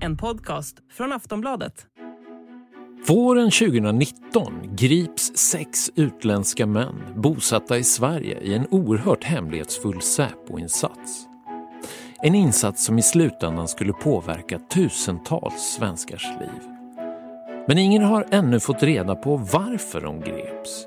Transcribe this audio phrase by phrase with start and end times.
[0.00, 1.86] En podcast från Aftonbladet.
[3.08, 11.26] Våren 2019 grips sex utländska män bosatta i Sverige i en oerhört hemlighetsfull Säpo-insats.
[12.22, 16.62] En insats som i slutändan skulle påverka tusentals svenskars liv.
[17.68, 20.86] Men ingen har ännu fått reda på varför de greps.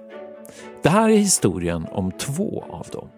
[0.84, 3.10] Det här är historien om två av dem.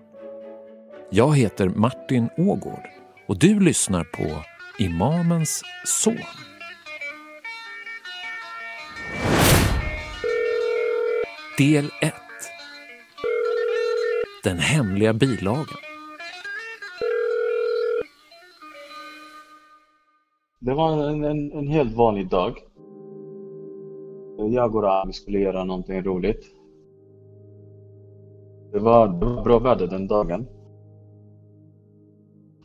[1.15, 2.87] Jag heter Martin Ågård
[3.27, 4.23] och du lyssnar på
[4.83, 6.17] Imamens son.
[11.57, 12.13] Del 1
[14.43, 15.65] Den hemliga bilagan
[20.59, 22.57] Det var en, en, en helt vanlig dag.
[24.37, 26.45] Jag och Rami skulle göra någonting roligt.
[28.71, 30.47] Det var, det var bra väder den dagen.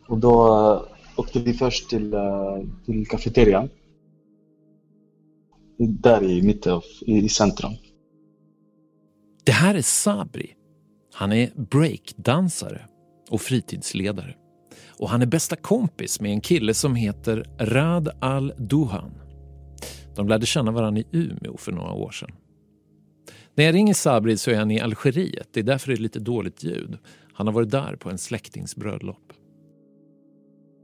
[0.08, 3.68] Och då åkte vi först till, eh, till kafeterian.
[5.78, 7.72] Där i mitten av, i, i centrum.
[9.44, 10.54] Det här är Sabri.
[11.14, 12.86] Han är breakdansare
[13.30, 14.34] och fritidsledare.
[14.98, 19.10] Och han är bästa kompis med en kille som heter Rad al-Duhan.
[20.16, 22.30] De lärde känna varandra i Umeå för några år sedan.
[23.54, 25.48] När jag ringer Sabri så är han i Algeriet.
[25.52, 26.98] Det är därför det är lite dåligt ljud.
[27.32, 29.32] Han har varit där på en släktings bröllop.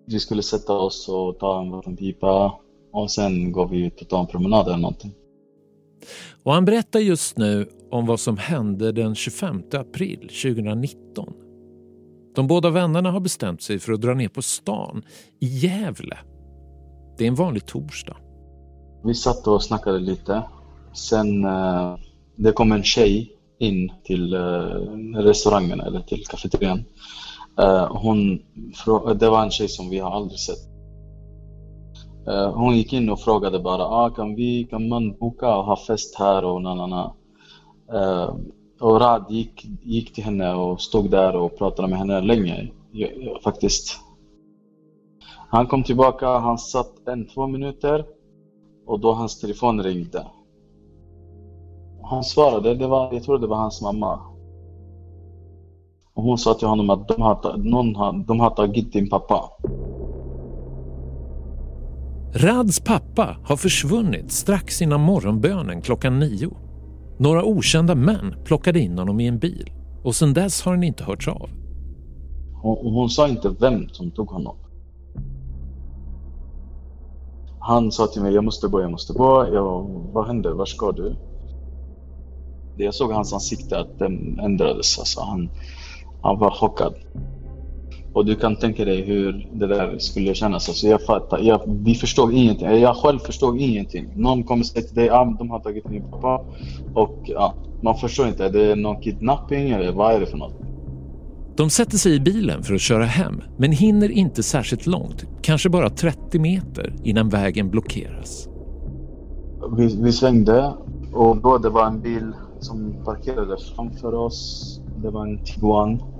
[0.07, 2.59] Vi skulle sätta oss och ta en vattenpipa
[2.93, 5.15] och sen går vi ut och tar en promenad eller någonting.
[6.43, 11.33] Och han berättar just nu om vad som hände den 25 april 2019.
[12.35, 15.03] De båda vännerna har bestämt sig för att dra ner på stan
[15.41, 16.19] i Gävle.
[17.19, 18.17] Det är en vanlig torsdag.
[19.05, 20.43] Vi satt och snackade lite.
[20.95, 21.97] Sen uh,
[22.37, 26.85] det kom en tjej in till uh, restaurangen eller till kafeterian.
[27.59, 28.43] Eh, hon,
[28.87, 30.69] eh, det var en tjej som vi har aldrig sett.
[32.29, 35.77] Eh, hon gick in och frågade bara ah, kan, vi, kan man boka och ha
[35.77, 37.14] fest här och na, na, na.
[38.81, 42.70] Och Rad gick, gick till henne och stod där och pratade med henne länge,
[43.45, 44.01] faktiskt.
[45.48, 48.05] Han kom tillbaka, han satt en, två minuter
[48.87, 50.27] och då hans telefon ringde.
[52.03, 54.33] Han svarade, det var, jag tror det var hans mamma.
[56.14, 59.51] Och hon sa till honom att de har, någon har, de har tagit din pappa.
[62.35, 66.51] Rads pappa har försvunnit strax innan morgonbönen klockan nio.
[67.19, 69.70] Några okända män plockade in honom i en bil
[70.02, 71.51] och sedan dess har han inte hörts av.
[72.63, 74.57] Hon, hon sa inte vem som tog honom.
[77.58, 79.48] Han sa till mig, jag måste gå, jag måste gå.
[79.52, 80.51] Jag, vad händer?
[80.51, 81.17] Var ska du?
[82.77, 84.98] Jag såg hans ansikte att den ändrades.
[84.98, 85.51] Alltså han,
[86.24, 86.95] han var chockad.
[88.12, 90.68] Och du kan tänka dig hur det där skulle kännas.
[90.68, 92.67] Alltså jag fattar, jag, vi förstod ingenting.
[92.80, 94.08] Jag själv förstod ingenting.
[94.17, 96.45] Någon kommer säga till dig att ah, de har tagit min pappa.
[96.95, 98.45] Och ja, man förstår inte.
[98.45, 100.55] Är det någon kidnapping eller vad är det för något?
[101.57, 105.68] De sätter sig i bilen för att köra hem men hinner inte särskilt långt, kanske
[105.68, 108.48] bara 30 meter innan vägen blockeras.
[109.77, 110.73] Vi, vi svängde
[111.13, 114.70] och då det var en bil som parkerade framför oss.
[115.02, 116.14] Det var en Tiguan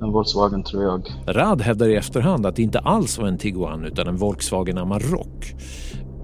[0.00, 1.02] en Volkswagen tror jag.
[1.26, 5.54] Rad hävdar i efterhand att det inte alls var en Tiguan utan en Volkswagen Amarok.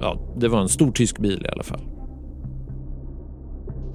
[0.01, 1.81] Ja, det var en stor tysk bil i alla fall.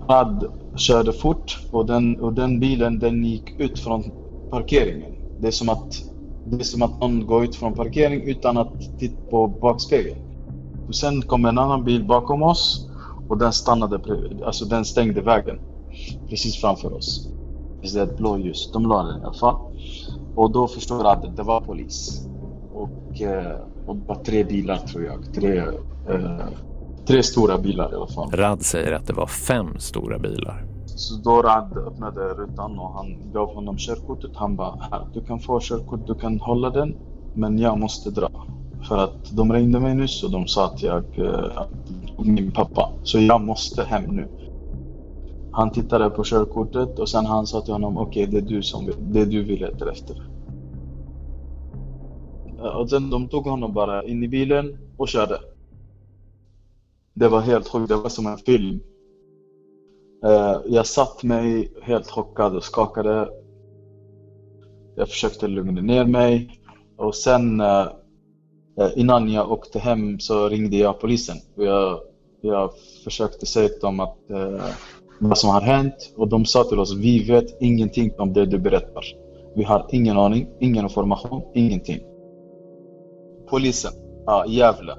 [0.10, 4.04] Rad körde fort och den, och den bilen den gick ut från
[4.52, 5.12] parkeringen.
[5.40, 6.04] Det är som att,
[6.46, 10.18] det är som att någon går ut från parkering utan att titta på backspegeln.
[10.88, 12.90] Och sen kom en annan bil bakom oss
[13.30, 14.00] och den stannade,
[14.46, 15.60] alltså den stängde vägen
[16.30, 17.30] precis framför oss.
[17.82, 19.67] Det är ett blåljus, de la den i alla fall.
[20.38, 22.28] Och då förstår jag att det var polis.
[22.74, 23.56] Och, eh,
[23.86, 25.34] och det var tre bilar tror jag.
[25.34, 25.58] Tre,
[26.10, 26.48] eh,
[27.08, 28.32] tre stora bilar i alla fall.
[28.32, 30.66] Rad säger att det var fem stora bilar.
[30.86, 34.32] Så då Rad öppnade rutan och han gav honom körkortet.
[34.36, 36.96] Han bara, här, du kan få körkort, du kan hålla den,
[37.34, 38.30] men jag måste dra.
[38.88, 41.70] För att de ringde mig nyss och de sa att jag, eh, att
[42.26, 44.28] min pappa, så jag måste hem nu.
[45.58, 48.64] Han tittade på körkortet och sen han sa till honom, okej okay, det är du
[48.64, 50.16] som det är du vi letar efter.
[52.80, 55.40] Och sen de tog honom bara in i bilen och körde.
[57.14, 58.80] Det var helt sjukt, det var som en film.
[60.26, 63.30] Eh, jag satt mig helt chockad och skakade.
[64.96, 66.62] Jag försökte lugna ner mig
[66.98, 67.88] och sen eh,
[68.80, 71.38] eh, innan jag åkte hem så ringde jag polisen.
[71.56, 72.00] Jag,
[72.42, 72.72] jag
[73.04, 74.18] försökte säga till dem att
[75.20, 78.60] vad som har hänt och de sa till oss vi vet ingenting om det du
[78.60, 79.04] berättar.
[79.56, 82.00] Vi har ingen aning, ingen information, ingenting.
[83.50, 83.92] Polisen,
[84.26, 84.94] ja, Gävle.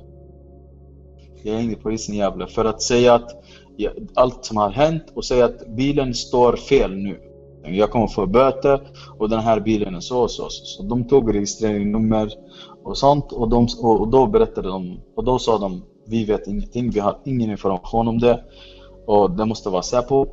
[1.42, 3.30] Jag ringde polisen i Gävle för att säga att
[3.76, 7.20] ja, allt som har hänt och säga att bilen står fel nu.
[7.64, 8.80] Jag kommer få böter
[9.18, 10.46] och den här bilen är så och så.
[10.50, 12.32] Så de tog registreringsnummer
[12.84, 16.90] och sånt och, de, och då berättade de och då sa de vi vet ingenting,
[16.90, 18.44] vi har ingen information om det
[19.08, 20.26] och det måste vara Säpo.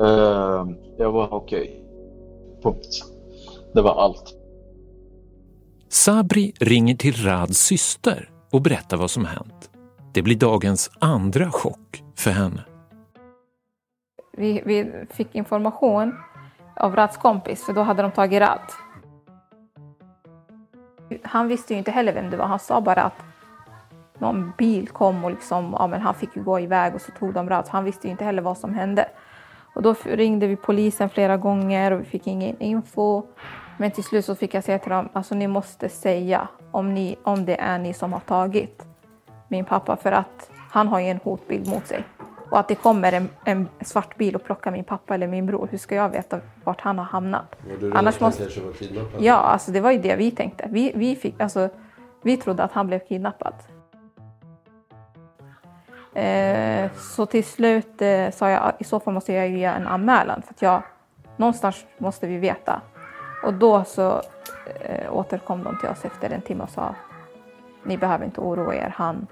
[0.00, 1.60] Uh, jag var okej.
[1.60, 2.62] Okay.
[2.62, 3.04] Punkt.
[3.74, 4.34] Det var allt.
[5.88, 9.70] Sabri ringer till Rads syster och berättar vad som hänt.
[10.14, 12.64] Det blir dagens andra chock för henne.
[14.32, 16.14] Vi, vi fick information
[16.76, 18.60] av Rads kompis, för då hade de tagit Rad.
[21.22, 22.46] Han visste ju inte heller vem det var.
[22.46, 23.24] Han sa bara att
[24.22, 27.34] någon bil kom och liksom, ja, men han fick ju gå iväg och så tog
[27.34, 27.68] de Rad.
[27.68, 29.08] Han visste ju inte heller vad som hände.
[29.74, 33.22] Och då ringde vi polisen flera gånger och vi fick ingen info.
[33.78, 37.16] Men till slut så fick jag säga till dem, alltså ni måste säga om, ni,
[37.22, 38.86] om det är ni som har tagit
[39.48, 42.04] min pappa för att han har ju en hotbild mot sig.
[42.50, 45.68] Och att det kommer en, en svart bil och plockar min pappa eller min bror,
[45.70, 47.56] hur ska jag veta vart han har hamnat?
[47.94, 48.48] Annars måste...
[49.18, 50.68] Ja, alltså det var ju det vi tänkte.
[50.70, 51.68] Vi, vi, fick, alltså,
[52.22, 53.54] vi trodde att han blev kidnappad.
[56.14, 59.86] Eh, så till slut eh, sa jag ah, i så fall måste jag göra en
[59.86, 60.82] anmälan för att jag
[61.36, 62.80] någonstans måste vi veta.
[63.42, 64.22] Och då så
[64.80, 66.94] eh, återkom de till oss efter en timme och sa
[67.84, 69.26] ni behöver inte oroa er, han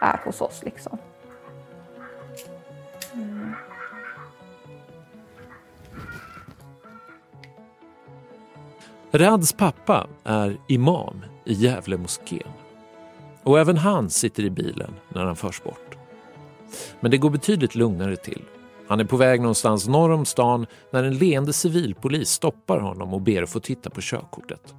[0.00, 0.98] är hos oss liksom.
[3.14, 3.52] Mm.
[9.10, 12.65] Rads pappa är imam i Gävle moskén.
[13.46, 15.96] Och även han sitter i bilen när han förs bort.
[17.00, 18.42] Men det går betydligt lugnare till.
[18.88, 23.20] Han är på väg någonstans norr om stan när en leende civilpolis stoppar honom och
[23.20, 24.74] ber att få titta på körkortet.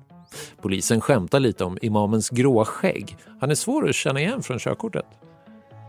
[0.61, 3.17] Polisen skämtar lite om imamens gråa skägg.
[3.39, 5.05] Han är svår att känna igen från körkortet.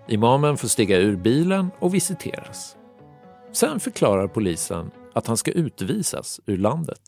[0.08, 2.76] Imamen får stiga ur bilen och visiteras.
[3.52, 7.00] Sen förklarar polisen att han ska utvisas ur landet.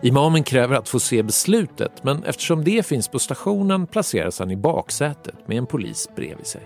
[0.00, 4.56] Imamen kräver att få se beslutet men eftersom det finns på stationen placeras han i
[4.56, 6.62] baksätet med en polis bredvid sig.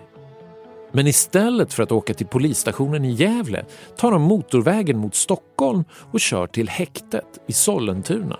[0.92, 3.64] Men istället för att åka till polisstationen i Gävle
[3.96, 8.36] tar de motorvägen mot Stockholm och kör till häktet i Sollentuna.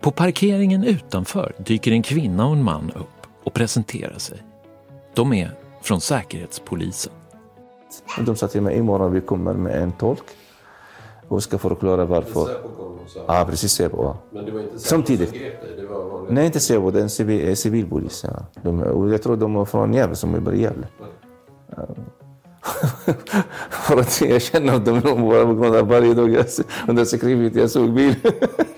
[0.00, 4.42] På parkeringen utanför dyker en kvinna och en man upp och presenterar sig.
[5.14, 5.50] De är
[5.82, 7.12] från Säkerhetspolisen.
[8.20, 10.24] De sa till mig imorgon vi kommer med en tolk
[11.28, 12.60] och ska förklara varför.
[13.26, 14.14] Ja, precis Säpo.
[14.30, 15.28] Men det var inte Säpo Samtidigt.
[15.28, 15.76] som grep dig?
[15.76, 16.32] Det var vanligt.
[16.32, 16.90] Nej, inte Säpo.
[16.90, 18.24] Det är en civil, eh, civilpolis.
[18.24, 18.62] Ja.
[18.62, 20.86] De, och jag tror de är från Gävle, som är i Gävle.
[21.76, 21.86] Ja.
[23.70, 25.00] För att jag känner dem
[25.60, 26.44] bara varje dag
[26.88, 28.16] under skrivit jag såg bilen.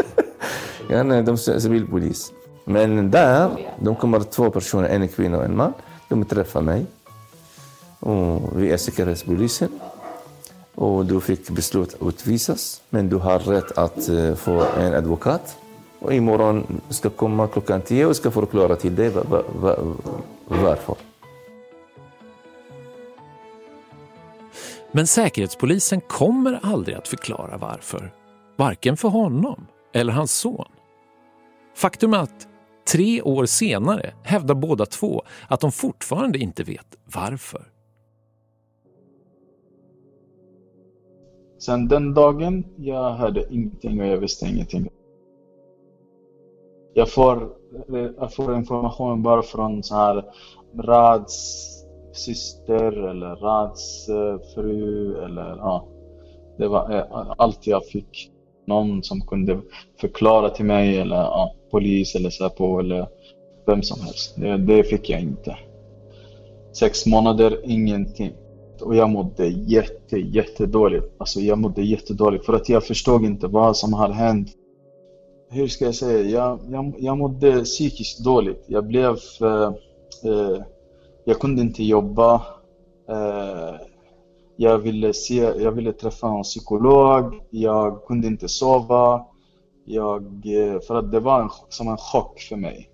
[0.88, 2.32] ja, nej, de är civilpolis.
[2.64, 5.72] Men där, de kommer två personer, en kvinna och en man.
[6.08, 6.86] De träffar mig.
[8.00, 9.68] Och vi är säkerhetspolisen.
[10.80, 15.56] Och du fick beslut att utvisas, men du har rätt att eh, få en advokat.
[15.98, 19.94] Och imorgon ska komma klockan tio och ska förklara till dig var, var,
[20.44, 20.96] varför.
[24.92, 28.12] Men Säkerhetspolisen kommer aldrig att förklara varför.
[28.56, 30.68] Varken för honom eller hans son.
[31.76, 32.48] Faktum är att
[32.88, 37.77] tre år senare hävdar båda två att de fortfarande inte vet varför.
[41.58, 44.88] Sen den dagen, jag hörde ingenting och jag visste ingenting.
[46.94, 47.48] Jag får,
[48.18, 50.24] jag får information bara från så här
[50.76, 51.66] Rads
[52.12, 55.88] syster eller Rads eh, fru eller ja.
[56.58, 58.30] Det var eh, allt jag fick.
[58.66, 59.60] Någon som kunde
[60.00, 63.08] förklara till mig eller ja, polis eller Säpo eller
[63.66, 64.34] vem som helst.
[64.36, 65.56] Det, det fick jag inte.
[66.72, 68.32] Sex månader, ingenting
[68.82, 71.06] och jag mådde jätte, jättedåligt.
[71.18, 74.48] Alltså jag mådde jättedåligt för att jag förstod inte vad som hade hänt.
[75.50, 76.30] Hur ska jag säga?
[76.30, 78.64] Jag, jag, jag mådde psykiskt dåligt.
[78.66, 79.16] Jag blev...
[79.40, 79.72] Eh,
[80.24, 80.62] eh,
[81.24, 82.34] jag kunde inte jobba.
[83.08, 83.74] Eh,
[84.56, 87.34] jag, ville se, jag ville träffa en psykolog.
[87.50, 89.26] Jag kunde inte sova.
[89.84, 92.90] Jag, eh, för att det var en, som en chock för mig.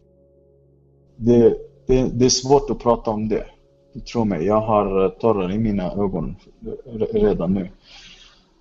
[1.17, 3.47] Det, det, det är svårt att prata om det.
[4.01, 6.37] Tro mig, jag har eh, tårar i mina ögon
[7.13, 7.71] redan nu.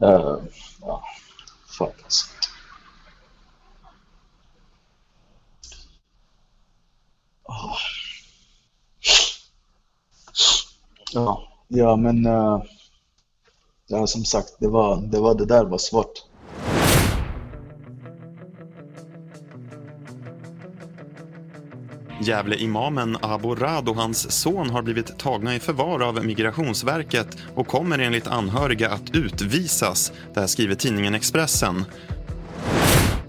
[0.04, 0.38] Uh,
[0.82, 1.04] ja,
[1.78, 2.26] fuck alltså.
[7.44, 7.78] Oh.
[11.14, 12.64] Ja, ja, men uh,
[13.88, 16.26] ja, som sagt, det, var, det, var, det där var svårt.
[22.24, 28.00] Gävle-imamen Abo Rad och hans son har blivit tagna i förvar av Migrationsverket och kommer
[28.00, 30.12] enligt anhöriga att utvisas.
[30.34, 31.86] Det här skriver tidningen Expressen.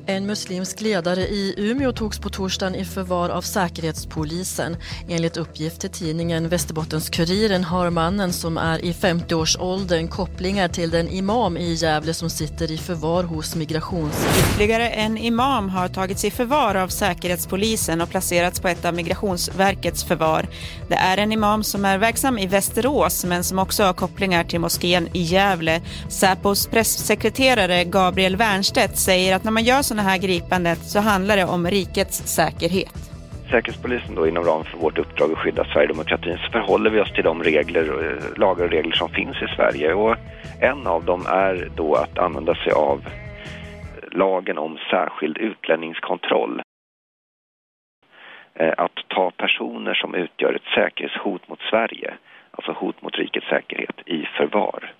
[0.06, 4.76] En muslimsk ledare i Umeå togs på torsdagen i förvar av Säkerhetspolisen.
[5.08, 11.56] Enligt uppgift till tidningen Västerbottens-Kuriren har mannen som är i 50-årsåldern kopplingar till den imam
[11.56, 14.26] i Gävle som sitter i förvar hos Migrations...
[14.38, 20.04] Ytterligare en imam har tagits i förvar av Säkerhetspolisen och placerats på ett av Migrationsverkets
[20.04, 20.48] förvar.
[20.88, 24.60] Det är en imam som är verksam i Västerås men som också har kopplingar till
[24.60, 25.82] moskén i Gävle.
[26.08, 31.36] Säpos pressekreterare Gabriel Wernstedt säger att när man gör så sådana här gripandet så handlar
[31.36, 33.10] det om rikets säkerhet.
[33.50, 37.24] Säkerhetspolisen då inom ramen för vårt uppdrag att skydda Sverigedemokratin så förhåller vi oss till
[37.24, 40.16] de regler, eh, lagar och regler som finns i Sverige och
[40.60, 46.62] en av dem är då att använda sig av eh, lagen om särskild utlänningskontroll.
[48.54, 52.14] Eh, att ta personer som utgör ett säkerhetshot mot Sverige,
[52.50, 54.92] alltså hot mot rikets säkerhet, i förvar.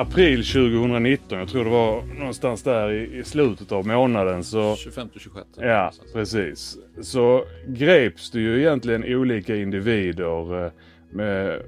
[0.00, 4.44] April 2019, jag tror det var någonstans där i, i slutet av månaden.
[4.44, 5.44] Så, 25-26.
[5.56, 6.78] Ja, precis.
[7.00, 10.72] Så greps det ju egentligen olika individer eh,
[11.10, 11.62] med,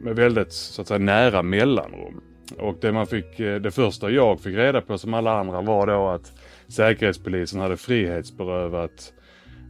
[0.00, 2.20] med väldigt så att säga, nära mellanrum.
[2.58, 5.86] Och det, man fick, eh, det första jag fick reda på som alla andra var
[5.86, 6.32] då att
[6.68, 9.12] Säkerhetspolisen hade frihetsberövat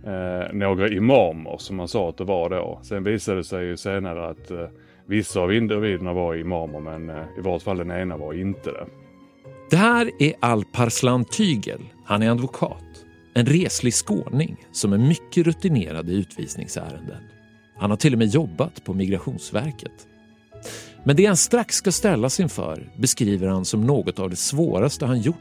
[0.06, 2.80] eh, några imamer som man sa att det var då.
[2.82, 4.66] Sen visade det sig ju senare att eh,
[5.08, 8.86] Vissa av individerna var imamer men eh, i vart fall den ena var inte det.
[9.70, 11.80] Det här är Alparslan Tygel.
[12.04, 12.84] Han är advokat.
[13.34, 17.16] En reslig skåning som är mycket rutinerad i utvisningsärenden.
[17.76, 20.08] Han har till och med jobbat på Migrationsverket.
[21.04, 25.20] Men det han strax ska ställas inför beskriver han som något av det svåraste han
[25.20, 25.36] gjort.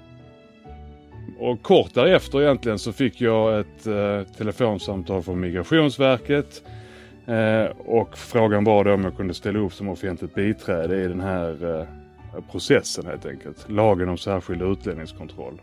[1.40, 6.64] Och kort därefter egentligen så fick jag ett eh, telefonsamtal från Migrationsverket
[7.28, 11.22] Eh, och frågan var då om jag kunde ställa upp som offentligt biträde i den
[11.22, 11.88] här eh,
[12.52, 13.66] processen helt enkelt.
[13.70, 15.62] Lagen om särskild utlänningskontroll.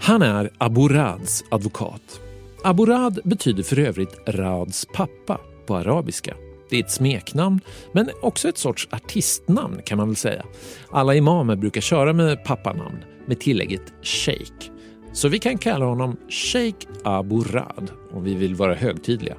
[0.00, 2.20] Han är Abourads advokat.
[2.64, 6.34] Abourad betyder för övrigt Rads pappa på arabiska.
[6.70, 7.60] Det är ett smeknamn,
[7.92, 10.44] men också ett sorts artistnamn kan man väl säga.
[10.90, 14.70] Alla imamer brukar köra med pappanamn med tillägget Sheikh.
[15.12, 19.36] Så vi kan kalla honom Sheikh Abourad om vi vill vara högtidliga.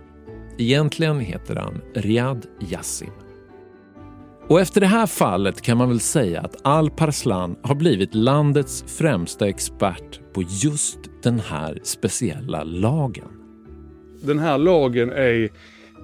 [0.58, 3.12] Egentligen heter han Riyad Yassim.
[4.48, 9.48] Och efter det här fallet kan man väl säga att Al-Parslan har blivit landets främsta
[9.48, 13.28] expert på just den här speciella lagen.
[14.22, 15.50] Den här lagen är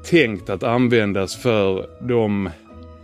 [0.09, 2.49] tänkt att användas för de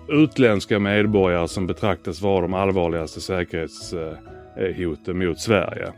[0.09, 5.93] utländska medborgare som betraktas vara de allvarligaste säkerhetshoten mot Sverige.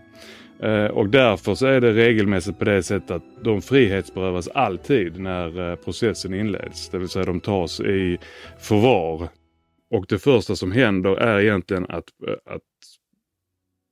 [0.63, 5.71] Eh, och därför så är det regelmässigt på det sättet att de frihetsberövas alltid när
[5.71, 6.89] eh, processen inleds.
[6.89, 8.17] Det vill säga de tas i
[8.59, 9.27] förvar.
[9.91, 12.61] Och det första som händer är egentligen att, eh, att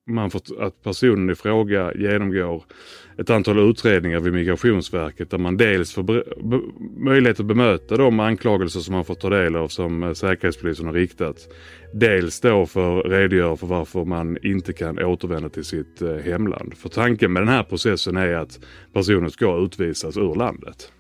[0.08, 2.64] man får, att personen i fråga genomgår
[3.18, 6.24] ett antal utredningar vid Migrationsverket där man dels får
[7.00, 10.94] möjlighet att bemöta de anklagelser som man får ta del av som eh, Säkerhetspolisen har
[10.94, 11.38] riktat.
[11.94, 16.78] Dels då för redogöra för varför man inte kan återvända till sitt eh, hemland.
[16.78, 18.60] För tanken med den här processen är att
[18.94, 20.92] personen ska utvisas ur landet.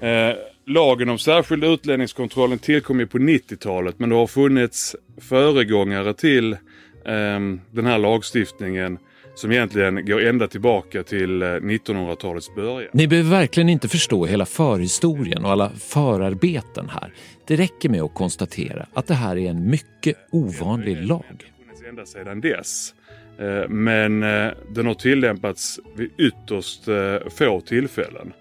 [0.00, 0.36] Eh,
[0.66, 6.56] lagen om särskild utlänningskontrollen tillkom ju på 90-talet men det har funnits föregångare till
[7.70, 8.98] den här lagstiftningen
[9.38, 12.90] som egentligen går ända tillbaka till 1900-talets eh, början.
[12.92, 17.12] Ni behöver verkligen inte förstå hela förhistorien och alla förarbeten här.
[17.46, 21.52] Det räcker med att konstatera att det här är en mycket ovanlig lag.
[21.88, 22.94] Ända sedan dess.
[23.38, 26.84] Eh, men eh, den har tillämpats vid ytterst
[27.38, 28.32] få tillfällen.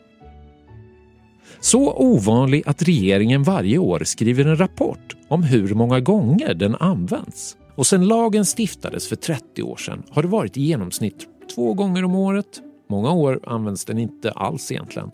[1.59, 7.57] Så ovanlig att regeringen varje år skriver en rapport om hur många gånger den används.
[7.77, 12.05] Och sedan lagen stiftades för 30 år sedan har det varit i genomsnitt två gånger
[12.05, 12.61] om året.
[12.89, 15.11] Många år används den inte alls egentligen.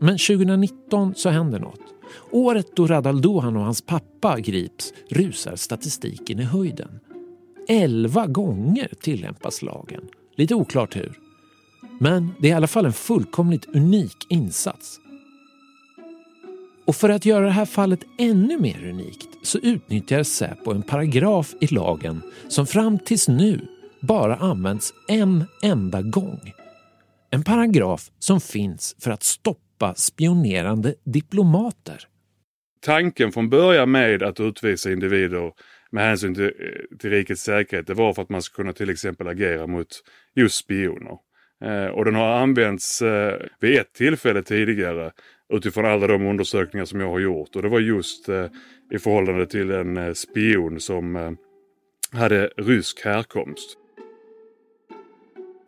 [0.00, 1.80] Men 2019 så händer något.
[2.30, 7.00] Året då Radal Dohan och hans pappa grips rusar statistiken i höjden.
[7.68, 10.02] Elva gånger tillämpas lagen.
[10.36, 11.18] Lite oklart hur.
[12.00, 15.00] Men det är i alla fall en fullkomligt unik insats
[16.86, 21.54] och för att göra det här fallet ännu mer unikt så utnyttjar Säpo en paragraf
[21.60, 23.60] i lagen som fram tills nu
[24.00, 26.52] bara använts en enda gång.
[27.30, 32.02] En paragraf som finns för att stoppa spionerande diplomater.
[32.80, 35.52] Tanken från början med att utvisa individer
[35.90, 36.52] med hänsyn till,
[36.98, 39.88] till rikets säkerhet, det var för att man skulle kunna till exempel agera mot
[40.34, 41.18] just spioner.
[41.64, 45.12] Eh, och den har använts eh, vid ett tillfälle tidigare
[45.48, 47.56] utifrån alla de undersökningar som jag har gjort.
[47.56, 48.46] Och det var just eh,
[48.90, 51.32] i förhållande till en eh, spion som eh,
[52.12, 53.78] hade rysk härkomst.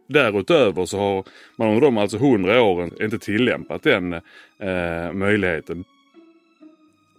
[0.09, 1.25] Därutöver så har
[1.59, 5.85] man under de alltså hundra åren inte tillämpat den eh, möjligheten.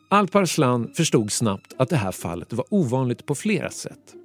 [0.09, 4.15] Alparslan förstod snabbt att det här fallet var ovanligt på flera sätt.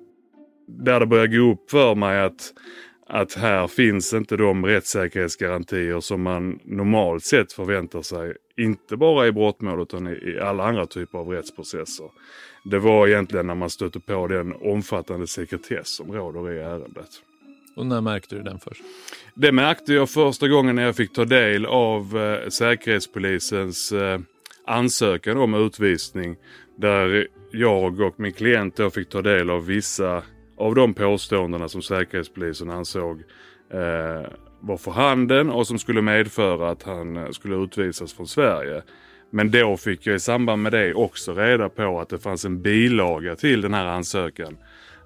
[0.66, 2.52] Där det började gå upp för mig att,
[3.06, 8.34] att här finns inte de rättssäkerhetsgarantier som man normalt sett förväntar sig.
[8.56, 12.10] Inte bara i brottmål utan i alla andra typer av rättsprocesser.
[12.64, 17.10] Det var egentligen när man stötte på den omfattande sekretess som råder i ärendet.
[17.76, 18.82] Och när märkte du den först?
[19.34, 24.20] Det märkte jag första gången när jag fick ta del av eh, Säkerhetspolisens eh,
[24.66, 26.36] ansökan om utvisning.
[26.78, 30.22] Där jag och min klient då fick ta del av vissa
[30.56, 33.22] av de påståendena som Säkerhetspolisen ansåg
[33.70, 34.30] eh,
[34.60, 38.82] var för handen och som skulle medföra att han eh, skulle utvisas från Sverige.
[39.30, 42.62] Men då fick jag i samband med det också reda på att det fanns en
[42.62, 44.56] bilaga till den här ansökan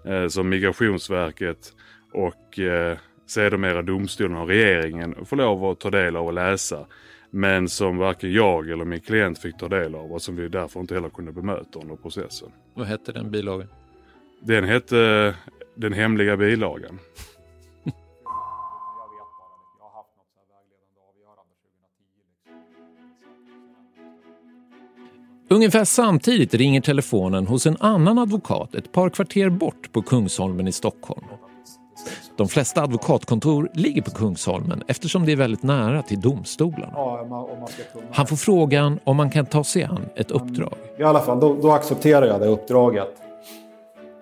[0.05, 1.73] eh, som Migrationsverket
[2.13, 6.87] och eh, sedermera domstolen och regeringen får lov att ta del av och läsa.
[7.31, 10.81] Men som varken jag eller min klient fick ta del av och som vi därför
[10.81, 12.49] inte heller kunde bemöta under processen.
[12.75, 13.69] Vad hette den bilagan?
[14.41, 15.35] Den hette
[15.75, 16.99] Den hemliga bilagan.
[25.51, 30.73] Ungefär samtidigt ringer telefonen hos en annan advokat ett par kvarter bort på Kungsholmen i
[30.73, 31.25] Stockholm.
[32.37, 36.91] De flesta advokatkontor ligger på Kungsholmen eftersom det är väldigt nära till domstolen.
[38.13, 40.75] Han får frågan om man kan ta sig an ett uppdrag.
[40.99, 43.28] I alla fall, då, då accepterar jag det uppdraget.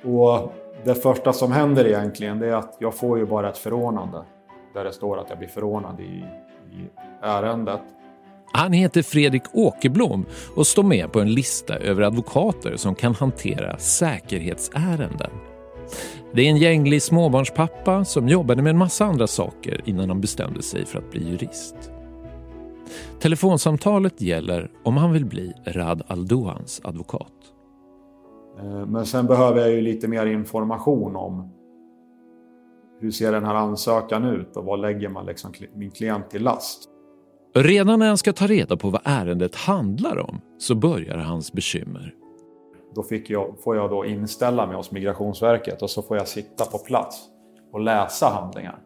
[0.07, 0.53] Och
[0.85, 4.25] det första som händer egentligen det är att jag får ju bara ett förordnande.
[4.75, 6.25] Där det står att jag blir förordnad i,
[6.73, 6.89] i
[7.23, 7.81] ärendet.
[8.53, 10.27] Han heter Fredrik Åkerblom
[10.57, 15.31] och står med på en lista över advokater som kan hantera säkerhetsärenden.
[16.33, 20.63] Det är en gänglig småbarnspappa som jobbade med en massa andra saker innan han bestämde
[20.63, 21.77] sig för att bli jurist.
[23.21, 27.56] Telefonsamtalet gäller om han vill bli Rad Aldoans advokat.
[28.59, 31.53] Eh, men sen behöver jag ju lite mer information om
[33.01, 36.89] hur ser den här ansökan ut och vad lägger man liksom min klient till last?
[37.55, 42.15] Redan när han ska ta reda på vad ärendet handlar om så börjar hans bekymmer.
[42.95, 46.79] Då jag, får jag då inställa mig hos Migrationsverket och så får jag sitta på
[46.79, 47.29] plats
[47.73, 48.79] och läsa handlingar.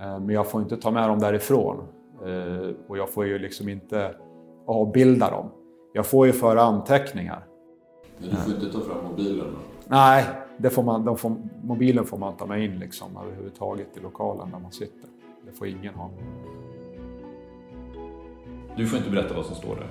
[0.00, 1.76] Eh, men jag får inte ta med dem därifrån
[2.26, 4.14] eh, och jag får ju liksom inte
[4.66, 5.50] avbilda dem.
[5.92, 7.46] Jag får ju föra anteckningar.
[8.22, 9.46] Men du får inte ta fram mobilen?
[9.52, 9.58] Då?
[9.86, 10.24] Nej,
[10.56, 14.58] det får man, får, mobilen får man ta med in liksom överhuvudtaget i lokalen där
[14.58, 15.08] man sitter.
[15.46, 16.10] Det får ingen ha.
[18.76, 19.88] Du får inte berätta vad som står där?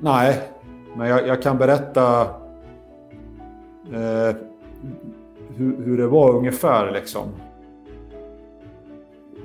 [0.00, 0.42] Nej,
[0.96, 2.20] men jag, jag kan berätta
[3.92, 4.36] eh,
[5.56, 7.28] hur, hur, det var ungefär liksom.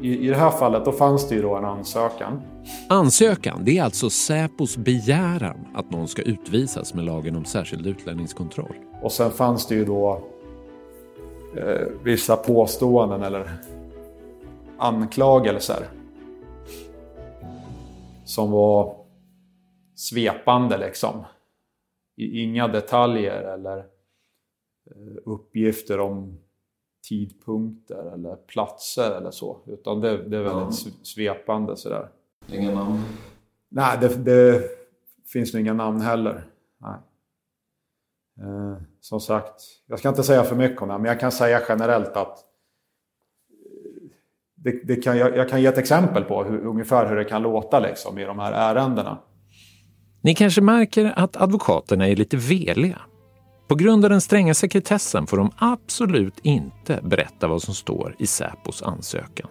[0.01, 2.41] I, I det här fallet då fanns det ju då en ansökan.
[2.89, 8.75] Ansökan, det är alltså Säpos begäran att någon ska utvisas med lagen om särskild utlänningskontroll.
[9.01, 10.23] Och sen fanns det ju då
[11.57, 13.49] eh, vissa påståenden eller
[14.77, 15.87] anklagelser
[18.25, 18.95] som var
[19.95, 21.23] svepande liksom.
[22.17, 26.39] Inga detaljer eller eh, uppgifter om
[27.09, 29.57] tidpunkter eller platser eller så.
[29.67, 30.91] Utan det, det är väldigt ja.
[31.03, 32.09] svepande sådär.
[32.53, 33.03] Inga namn?
[33.69, 34.63] Nej, det, det
[35.33, 36.43] finns nog inga namn heller.
[36.77, 36.97] Nej.
[38.41, 41.61] Eh, som sagt, jag ska inte säga för mycket om det, men jag kan säga
[41.69, 42.37] generellt att
[44.55, 47.41] det, det kan, jag, jag, kan ge ett exempel på hur, ungefär hur det kan
[47.41, 49.17] låta liksom, i de här ärendena.
[50.21, 53.01] Ni kanske märker att advokaterna är lite veliga.
[53.67, 58.27] På grund av den stränga sekretessen får de absolut inte berätta vad som står i
[58.27, 59.49] Säpos ansökan.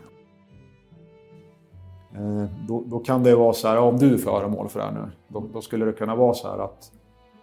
[2.15, 4.93] Eh, då, då, kan det vara så här, om du är föremål för det här
[4.93, 6.93] nu, då, då, skulle det kunna vara så här att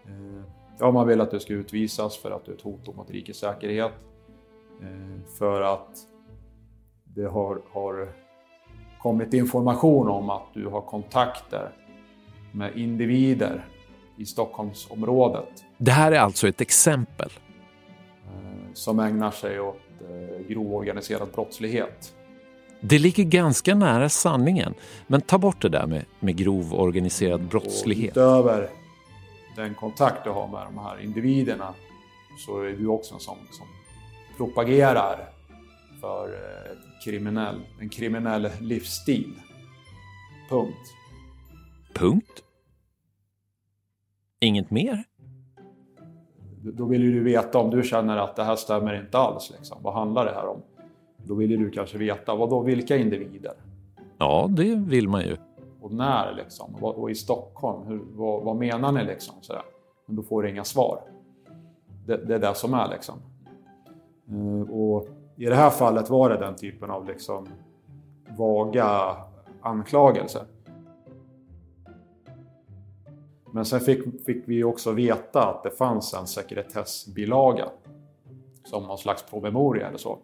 [0.05, 0.43] eh,
[0.79, 3.39] ja, man vill att du ska utvisas för att du är ett hot mot rikets
[3.39, 3.91] säkerhet.
[4.81, 5.97] Eh, för att
[7.03, 8.09] det har, har
[9.01, 11.69] kommit information om att du har kontakter
[12.51, 13.65] med individer
[14.17, 15.63] i Stockholmsområdet.
[15.77, 17.29] Det här är alltså ett exempel.
[18.73, 19.79] Som ägnar sig åt
[20.47, 22.14] grov organiserad brottslighet.
[22.89, 24.73] Det ligger ganska nära sanningen,
[25.07, 28.11] men ta bort det där med, med grov organiserad brottslighet.
[28.11, 28.69] Utöver
[29.55, 31.73] den kontakt du har med de här individerna
[32.45, 33.67] så är du också en sån som
[34.37, 35.29] propagerar
[36.01, 39.33] för eh, kriminell, en kriminell livsstil.
[40.49, 40.93] Punkt.
[41.93, 42.43] Punkt?
[44.39, 45.03] Inget mer?
[46.63, 49.51] Då vill ju du veta om du känner att det här stämmer inte alls.
[49.57, 49.83] Liksom.
[49.83, 50.61] Vad handlar det här om?
[51.27, 53.53] Då vill ju du kanske veta, vad då, vilka individer?
[54.17, 55.37] Ja, det vill man ju.
[55.81, 56.75] Och när liksom?
[56.75, 59.35] Och, och i Stockholm, hur, vad, vad, menar ni liksom?
[59.41, 59.61] Sådär.
[60.05, 61.01] Men då får du inga svar.
[62.05, 63.15] Det, det är det som är liksom.
[64.31, 67.47] Uh, och i det här fallet var det den typen av liksom
[68.37, 69.17] vaga
[69.61, 70.43] anklagelser.
[73.51, 77.69] Men sen fick, fick vi också veta att det fanns en sekretessbilaga
[78.63, 80.17] som någon slags promemoria eller så.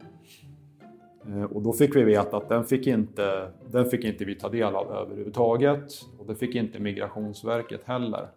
[1.27, 4.49] Eh, och då fick vi veta att den fick inte, den fick inte vi ta
[4.49, 8.27] del av överhuvudtaget och det fick inte Migrationsverket heller.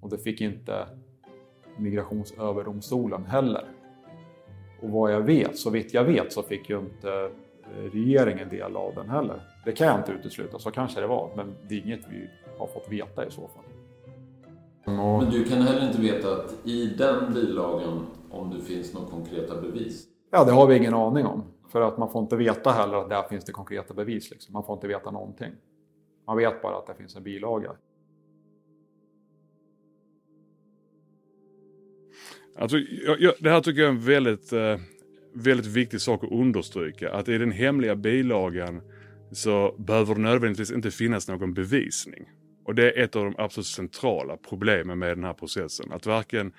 [0.00, 0.86] Och det fick inte
[1.78, 3.64] Migrationsöverdomstolen heller.
[4.82, 8.76] Och vad jag vet, så vitt jag vet, så fick ju inte eh, regeringen del
[8.76, 9.42] av den heller.
[9.64, 12.66] Det kan jag inte utesluta, så kanske det var, men det är inget vi har
[12.66, 13.64] fått veta i så fall.
[14.86, 19.60] Men du kan heller inte veta att i den bilagan, om det finns några konkreta
[19.60, 20.06] bevis?
[20.30, 21.42] Ja, det har vi ingen aning om.
[21.74, 24.30] För att man får inte veta heller att där finns det konkreta bevis.
[24.30, 24.52] Liksom.
[24.52, 25.52] Man får inte veta någonting.
[26.26, 27.72] Man vet bara att det finns en bilaga.
[32.56, 34.78] Alltså, jag, jag, det här tycker jag är en väldigt, eh,
[35.32, 37.12] väldigt viktig sak att understryka.
[37.12, 38.82] Att i den hemliga bilagan
[39.32, 42.30] så behöver det nödvändigtvis inte finnas någon bevisning.
[42.64, 45.92] Och det är ett av de absolut centrala problemen med den här processen.
[45.92, 46.52] Att varken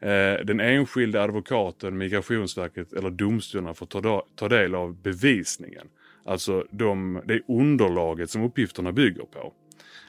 [0.00, 5.88] eh, den enskilde advokaten, Migrationsverket eller domstolarna får ta, ta del av bevisningen.
[6.24, 9.52] Alltså de, det underlaget som uppgifterna bygger på.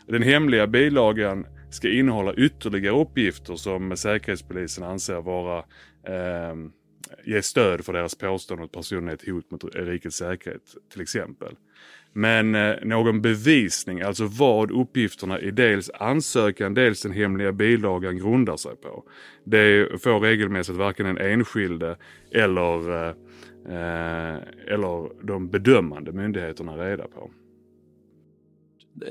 [0.08, 5.58] Den hemliga bilagan ska innehålla ytterligare uppgifter som Säkerhetspolisen anser vara
[6.04, 6.56] eh,
[7.24, 11.56] ge stöd för deras påstående att personen är ett hot mot rikets säkerhet till exempel.
[12.14, 18.58] Men eh, någon bevisning, alltså vad uppgifterna i dels ansökan, dels den hemliga bilagan grundar
[18.58, 19.04] sig på.
[19.44, 21.98] Det får regelmässigt varken den enskilde
[22.32, 23.16] eller, eh,
[23.66, 27.32] eh, eller de bedömande myndigheterna reda på.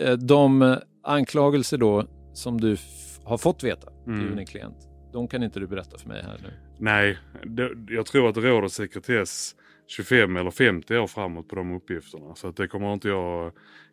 [0.01, 2.77] Eh, de anklagelser då som du
[3.25, 4.21] har fått veta mm.
[4.21, 6.49] till din klient, de kan inte du berätta för mig här nu?
[6.79, 9.55] Nej, det, jag tror att det råder sekretess
[9.91, 12.35] 25 eller 50 år framåt på de uppgifterna.
[12.35, 13.53] Så att det kommer inte jag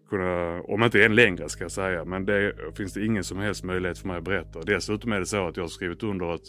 [0.10, 3.64] kunna, om inte än längre ska jag säga, men det finns det ingen som helst
[3.64, 4.62] möjlighet för mig att berätta.
[4.62, 6.48] Dessutom är det så att jag har skrivit under ett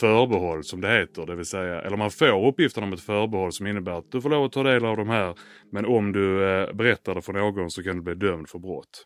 [0.00, 3.66] förbehåll som det heter, det vill säga, eller man får uppgifterna om ett förbehåll som
[3.66, 5.34] innebär att du får lov att ta del av de här,
[5.72, 9.04] men om du eh, berättar det för någon så kan du bli dömd för brott.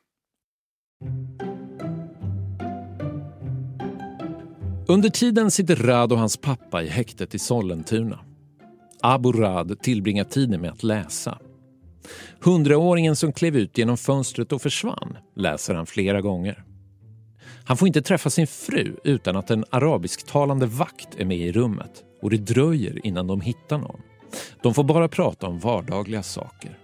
[4.89, 8.28] Under tiden sitter Rad och hans pappa i häktet i Sollentuna.
[9.01, 11.39] Abu Rad tillbringar tiden med att läsa.
[12.41, 16.65] Hundraåringen som klev ut genom fönstret och försvann läser han flera gånger.
[17.65, 22.05] Han får inte träffa sin fru utan att en arabisktalande vakt är med i rummet
[22.23, 24.01] och det dröjer innan de hittar någon.
[24.63, 26.79] De får bara prata om vardagliga saker.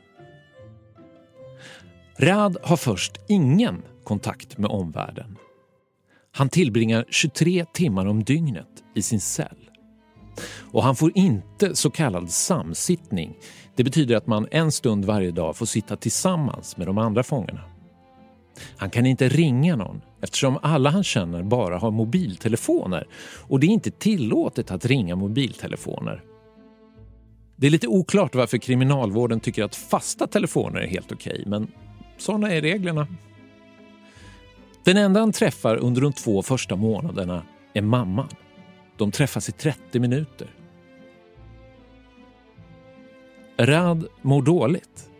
[2.18, 5.36] Rad har först ingen kontakt med omvärlden.
[6.32, 9.70] Han tillbringar 23 timmar om dygnet i sin cell.
[10.72, 13.36] Och han får inte så kallad samsittning.
[13.76, 17.60] Det betyder att man en stund varje dag får sitta tillsammans med de andra fångarna.
[18.76, 23.06] Han kan inte ringa någon eftersom alla han känner bara har mobiltelefoner
[23.48, 26.22] och det är inte tillåtet att ringa mobiltelefoner.
[27.56, 31.68] Det är lite oklart varför kriminalvården tycker att fasta telefoner är helt okej, okay, men
[32.18, 33.06] sådana är reglerna.
[34.84, 37.42] Den enda han träffar under de två första månaderna
[37.74, 38.28] är mamman.
[38.96, 40.50] De träffas i 30 minuter.
[43.58, 45.10] Rad mår dåligt.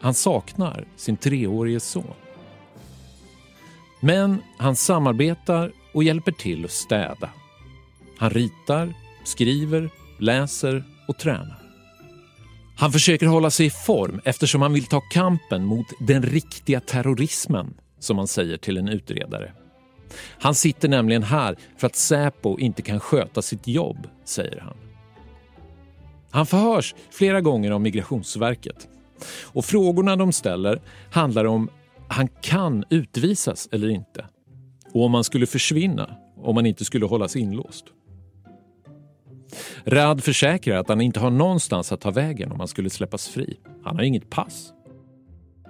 [0.00, 2.14] Han saknar sin treårige son.
[4.00, 7.30] Men han samarbetar och hjälper till att städa.
[8.18, 11.62] Han ritar, skriver, läser och tränar.
[12.78, 17.74] Han försöker hålla sig i form eftersom han vill ta kampen mot den riktiga terrorismen,
[17.98, 19.52] som han säger till en utredare.
[20.38, 24.76] Han sitter nämligen här för att Säpo inte kan sköta sitt jobb, säger han.
[26.30, 28.88] Han förhörs flera gånger av Migrationsverket.
[29.44, 31.70] Och frågorna de ställer handlar om
[32.08, 34.26] han kan utvisas eller inte.
[34.92, 37.84] Och om han skulle försvinna om han inte skulle hållas inlåst.
[39.84, 43.58] Rad försäkrar att han inte har någonstans att ta vägen om han skulle släppas fri.
[43.84, 44.72] Han har inget pass.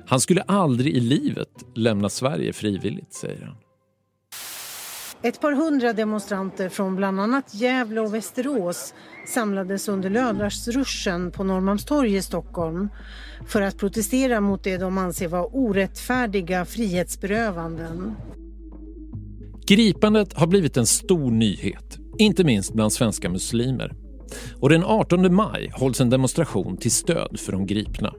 [0.06, 3.56] Han skulle aldrig i livet lämna Sverige frivilligt, säger han.
[5.26, 8.94] Ett par hundra demonstranter från bland annat Gävle och Västerås
[9.26, 12.88] samlades under lördagsruschen på Norrmalmstorg i Stockholm
[13.46, 18.14] för att protestera mot det de anser vara orättfärdiga frihetsberövanden.
[19.66, 23.92] Gripandet har blivit en stor nyhet, inte minst bland svenska muslimer.
[24.60, 28.14] Och den 18 maj hålls en demonstration till stöd för de gripna.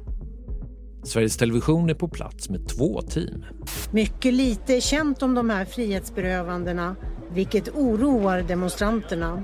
[1.08, 3.46] Sveriges Television är på plats med två team.
[3.91, 6.96] Mycket lite är känt om de här frihetsberövandena,
[7.32, 9.43] vilket oroar demonstranterna.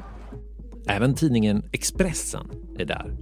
[0.88, 2.47] Även tidningen Expressen
[2.80, 3.17] är där.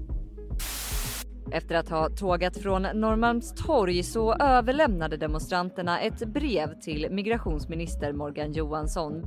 [1.52, 9.24] Efter att ha tågat från Norrmalmstorg så överlämnade demonstranterna ett brev till migrationsminister Morgan Johansson.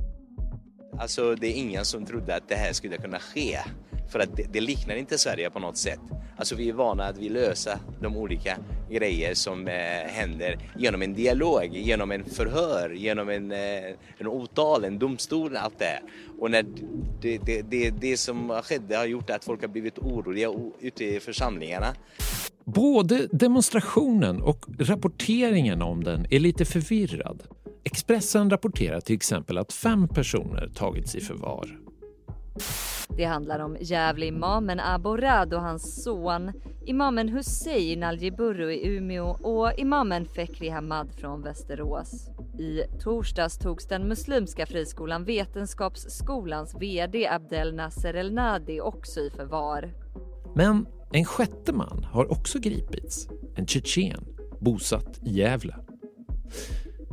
[0.99, 3.57] Alltså det är ingen som trodde att det här skulle kunna ske.
[4.09, 5.99] För att det, det, liknar inte Sverige på något sätt.
[6.37, 8.57] Alltså vi är vana att vi löser de olika
[8.91, 9.73] grejer som eh,
[10.07, 13.59] händer genom en dialog, genom en förhör, genom en, eh,
[14.17, 15.99] en åtal, en domstol, allt det.
[16.39, 16.65] Och när
[17.21, 21.19] det, det, det, det som skedde har gjort att folk har blivit oroliga ute i
[21.19, 21.95] församlingarna.
[22.65, 27.43] Både demonstrationen och rapporteringen om den är lite förvirrad.
[27.83, 31.84] Expressen rapporterar till exempel att fem personer tagits i förvar.
[33.17, 36.51] Det handlar om Gävle-imamen Aborad och hans son,
[36.85, 42.29] imamen Hussein Aljiburu i Umeå och imamen Fekri Hamad från Västerås.
[42.59, 49.93] I torsdags togs den muslimska friskolan Vetenskapsskolans VD Abdel Nasser El Nadi också i förvar.
[50.55, 54.25] Men en sjätte man har också gripits, en tjetjen
[54.59, 55.75] bosatt i Gävle.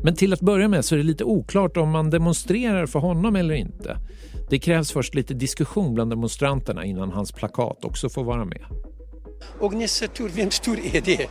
[0.02, 3.36] Men till att börja med så är det lite oklart om man demonstrerar för honom
[3.36, 3.98] eller inte.
[4.50, 8.64] Det krävs först lite diskussion bland demonstranterna innan hans plakat också får vara med.
[9.60, 11.28] Och Nessatur, vem stor är det?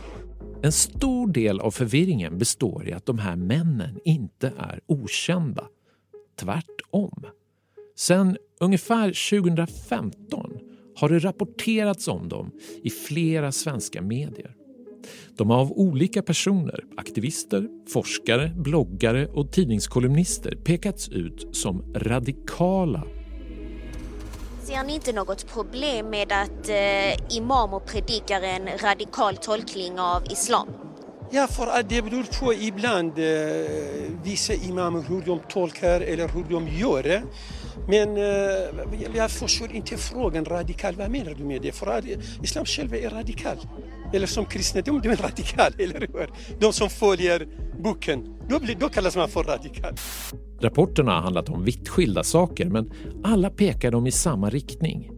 [0.62, 5.64] En stor del av förvirringen består i att de här männen inte är okända.
[6.40, 7.26] Tvärtom.
[7.96, 10.58] Sen ungefär 2015
[10.96, 12.50] har det rapporterats om dem
[12.82, 14.56] i flera svenska medier.
[15.36, 23.04] De har av olika personer, aktivister, forskare, bloggare och tidningskolumnister pekats ut som radikala.
[24.62, 30.68] Ser ni inte något problem med att eh, imamer predikar en radikal tolkning av islam?
[31.30, 33.24] Ja, för att det beror på ibland eh,
[34.24, 37.22] vissa imamer hur de tolkar eller hur de gör.
[37.88, 40.94] Men eh, jag förstår inte frågan radikal.
[40.94, 41.72] Vad menar du med det?
[41.72, 42.02] För
[42.42, 43.56] islam själv är radikal
[44.12, 46.30] eller som kristendom, de är radikal, eller hur?
[46.60, 47.48] De som följer
[47.82, 49.94] boken, då, blir, då kallas man för radikal.
[50.60, 52.92] Rapporterna har handlat om vitt skilda saker men
[53.24, 55.10] alla pekar de i samma riktning.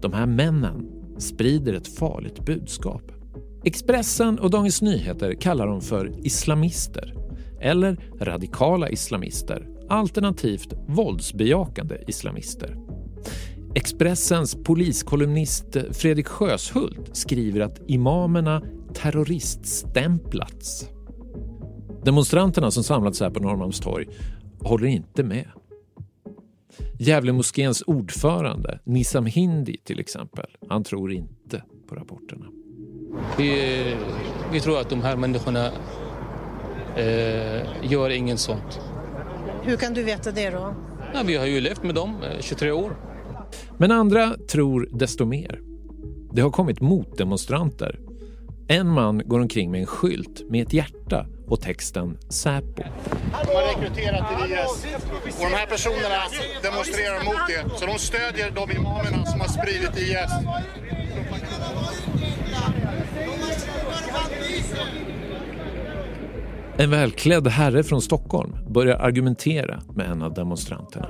[0.00, 3.02] De här männen sprider ett farligt budskap.
[3.64, 7.14] Expressen och Dagens Nyheter kallar dem för islamister
[7.60, 12.76] eller radikala islamister alternativt våldsbejakande islamister.
[13.74, 18.62] Expressens poliskolumnist Fredrik Sjöshult skriver att imamerna
[18.94, 20.88] terroriststämplats.
[22.04, 24.08] Demonstranterna som samlats här på Norrmalmstorg
[24.60, 25.48] håller inte med.
[26.98, 32.46] Gävlemoskéns ordförande Nissam Hindi till exempel, han tror inte på rapporterna.
[33.38, 33.96] Vi,
[34.52, 35.66] vi tror att de här människorna
[36.96, 38.80] eh, gör inget sånt.
[39.62, 40.74] Hur kan du veta det då?
[41.14, 42.96] Ja, vi har ju levt med dem 23 eh, år.
[43.78, 45.60] Men andra tror desto mer.
[46.32, 47.98] Det har kommit motdemonstranter.
[48.68, 52.82] En man går omkring med en skylt med ett hjärta och texten Säpo.
[53.46, 54.86] De har rekryterat till IS
[55.38, 56.22] och de här personerna
[56.62, 57.78] demonstrerar mot det.
[57.78, 60.32] Så de stödjer de imamerna som har spridit IS.
[66.76, 71.08] En välklädd herre från Stockholm börjar argumentera med en av demonstranterna.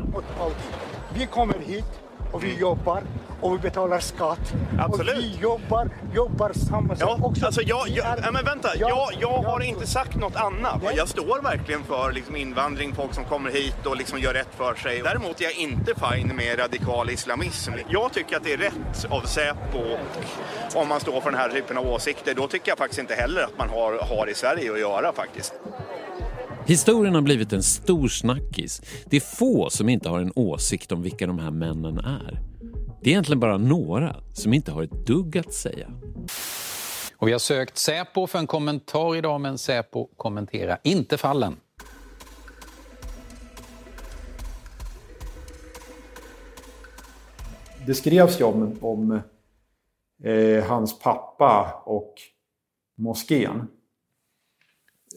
[1.14, 2.01] Vi kommer hit
[2.32, 3.02] och vi jobbar
[3.42, 4.54] och vi betalar skatt.
[4.78, 5.16] Absolut.
[5.16, 7.46] Och vi jobbar, jobbar samma sak ja, också.
[7.46, 10.82] Alltså jag, jag, är, men vänta, ja, jag, jag har inte sagt något annat.
[10.96, 14.74] Jag står verkligen för liksom invandring, folk som kommer hit och liksom gör rätt för
[14.74, 15.02] sig.
[15.04, 17.72] Däremot är jag inte fine med radikal islamism.
[17.88, 19.82] Jag tycker att det är rätt av Säpo
[20.74, 22.34] om man står för den här typen av åsikter.
[22.34, 25.54] Då tycker jag faktiskt inte heller att man har, har i Sverige att göra faktiskt.
[26.66, 28.83] Historien har blivit en stor snackis.
[29.07, 32.40] Det är få som inte har en åsikt om vilka de här männen är.
[33.03, 35.90] Det är egentligen bara några som inte har ett dugg att säga.
[37.16, 41.57] Och vi har sökt Säpo för en kommentar idag, men Säpo kommenterar inte fallen.
[47.87, 49.20] det skrevs ju om, om
[50.25, 52.14] eh, hans pappa och
[52.98, 53.68] moskén.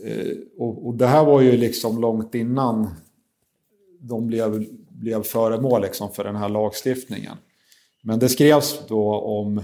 [0.04, 2.90] Eh, och, och, det här var ju liksom långt innan
[4.00, 7.38] de blev, blev föremål liksom för den här lagstiftningen.
[8.04, 9.62] Men det skrevs då om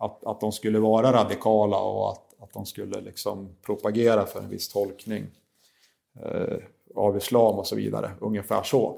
[0.00, 4.48] att, att de skulle vara radikala och att, att de skulle liksom propagera för en
[4.48, 5.26] viss tolkning
[6.22, 6.56] eh,
[6.94, 8.10] av islam och så vidare.
[8.20, 8.96] Ungefär så.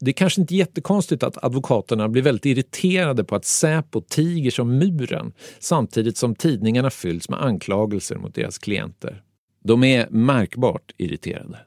[0.00, 4.78] Det är kanske inte jättekonstigt att advokaterna blir väldigt irriterade på att Säpo tiger som
[4.78, 9.22] muren samtidigt som tidningarna fylls med anklagelser mot deras klienter.
[9.66, 11.66] De är märkbart irriterade.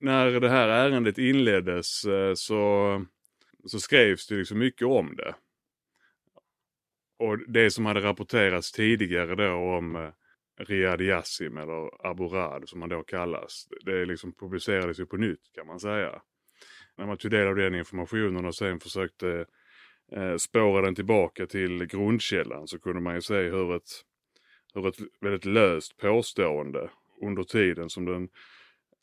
[0.00, 3.04] När det här ärendet inleddes eh, så,
[3.66, 5.34] så skrevs det liksom mycket om det.
[7.18, 10.10] Och det som hade rapporterats tidigare då om eh,
[10.58, 13.68] Riyad Yassim eller Abu Rad som han då kallas.
[13.84, 16.22] Det liksom publicerades ju på nytt kan man säga.
[16.96, 19.46] När man tog del av den informationen och sen försökte
[20.12, 23.90] eh, spåra den tillbaka till grundkällan så kunde man ju se hur ett,
[24.74, 26.90] hur ett väldigt löst påstående
[27.22, 28.28] under tiden som den,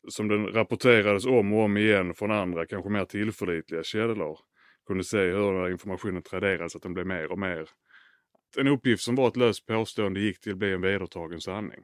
[0.08, 4.38] som den rapporterades om och om igen från andra, kanske mer tillförlitliga källor,
[4.86, 7.68] kunde se hur den här informationen traderades, att den blev mer och mer
[8.58, 11.80] en uppgift som var ett löst påstående gick till att bli en vedertagen sanning.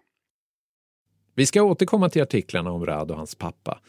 [1.35, 3.81] Vi ska återkomma till artiklarna om Rad och hans pappa.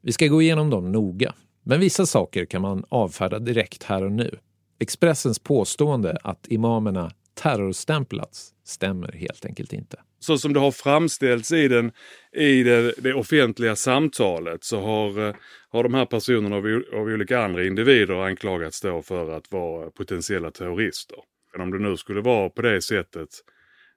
[0.00, 1.34] Vi ska gå igenom dem noga.
[1.62, 4.38] Men vissa saker kan man avfärda direkt här och nu.
[4.78, 10.00] Expressens påstående att imamerna terrorstämplats stämmer helt enkelt inte.
[10.18, 11.92] Så som det har framställts i, den,
[12.32, 15.34] i det, det offentliga samtalet så har, eh,
[15.68, 20.50] har de här personerna av, av olika andra individer anklagats då för att vara potentiella
[20.50, 21.18] terrorister.
[21.52, 23.28] Men om det nu skulle vara på det sättet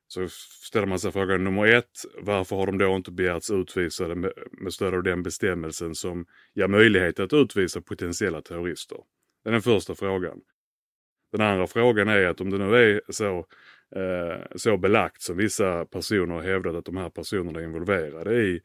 [0.08, 0.28] så
[0.68, 4.74] ställer man sig frågan nummer ett, varför har de då inte begärts utvisade med, med
[4.74, 8.98] stöd av den bestämmelsen som ger möjlighet att utvisa potentiella terrorister?
[9.44, 10.42] Det är den första frågan.
[11.32, 13.38] Den andra frågan är att om det nu är så,
[13.96, 18.62] eh, så belagt som vissa personer har hävdat att de här personerna är involverade i,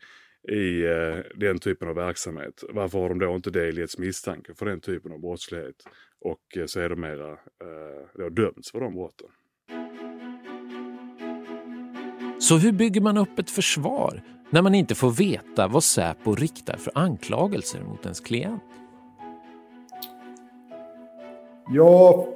[0.48, 2.64] i eh, den typen av verksamhet.
[2.68, 5.77] Varför har de då inte delgetts misstanke för den typen av brottslighet
[6.20, 9.29] och eh, sedermera eh, då dömts för de brotten?
[12.38, 16.77] Så hur bygger man upp ett försvar när man inte får veta vad Säpo riktar
[16.77, 18.62] för anklagelser mot ens klient?
[21.68, 22.29] Ja,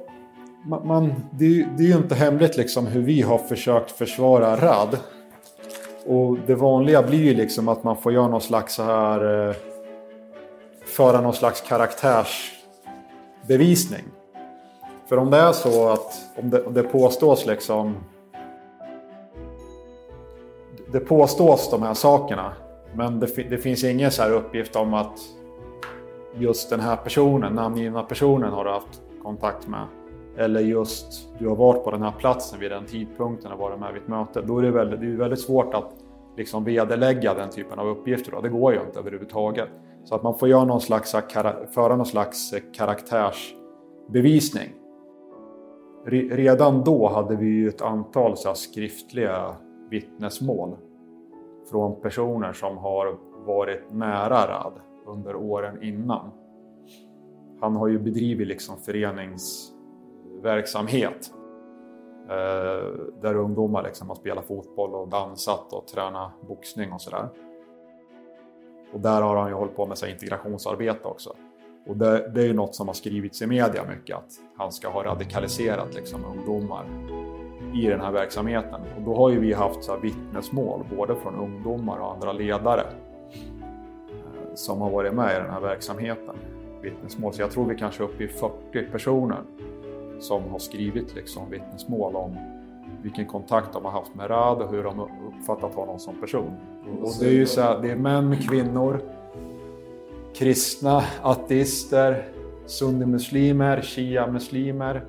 [0.65, 4.97] man, det, det är ju inte hemligt liksom hur vi har försökt försvara RAD.
[6.05, 9.49] Och det vanliga blir ju liksom att man får göra någon slags så här...
[9.49, 9.55] Eh,
[10.85, 14.03] föra någon slags karaktärsbevisning.
[15.09, 17.95] För om det är så att om det, om det påstås liksom
[20.91, 22.53] det påstås de här sakerna.
[22.93, 25.19] Men det, det finns ingen så här uppgift om att
[26.35, 29.85] just den här personen, namngivna personen har du haft kontakt med.
[30.37, 33.93] Eller just du har varit på den här platsen vid den tidpunkten och varit med
[33.93, 34.41] vid ett möte.
[34.41, 35.93] Då är det väldigt, det är väldigt svårt att
[36.37, 38.31] liksom vederlägga den typen av uppgifter.
[38.31, 38.41] Då.
[38.41, 39.69] Det går ju inte överhuvudtaget.
[40.03, 41.15] Så att man får göra någon slags,
[41.73, 44.69] föra någon slags eh, karaktärsbevisning.
[46.31, 49.55] Redan då hade vi ju ett antal så skriftliga
[49.89, 50.75] vittnesmål
[51.71, 54.73] från personer som har varit nära Rad
[55.05, 56.31] under åren innan.
[57.61, 59.73] Han har ju bedrivit liksom förenings
[60.41, 61.31] verksamhet
[62.29, 62.87] eh,
[63.21, 67.29] där ungdomar liksom har spelat fotboll och dansat och tränat boxning och sådär.
[68.93, 71.33] Och där har han ju hållit på med sig integrationsarbete också.
[71.87, 74.89] Och det, det är ju något som har skrivits i media mycket, att han ska
[74.89, 76.85] ha radikaliserat liksom ungdomar
[77.73, 78.81] i den här verksamheten.
[78.97, 84.53] Och då har ju vi haft så vittnesmål både från ungdomar och andra ledare eh,
[84.55, 86.35] som har varit med i den här verksamheten.
[86.81, 87.33] Vittnesmål.
[87.33, 89.41] Så jag tror vi kanske är uppe i 40 personer
[90.19, 92.37] som har skrivit liksom vittnesmål om
[93.01, 96.51] vilken kontakt de har haft med Rad och hur de uppfattat honom som person.
[97.01, 99.01] Och det är ju så här, det är män, kvinnor,
[100.35, 102.27] kristna, ateister,
[102.65, 105.05] sunnimuslimer, shia-muslimer,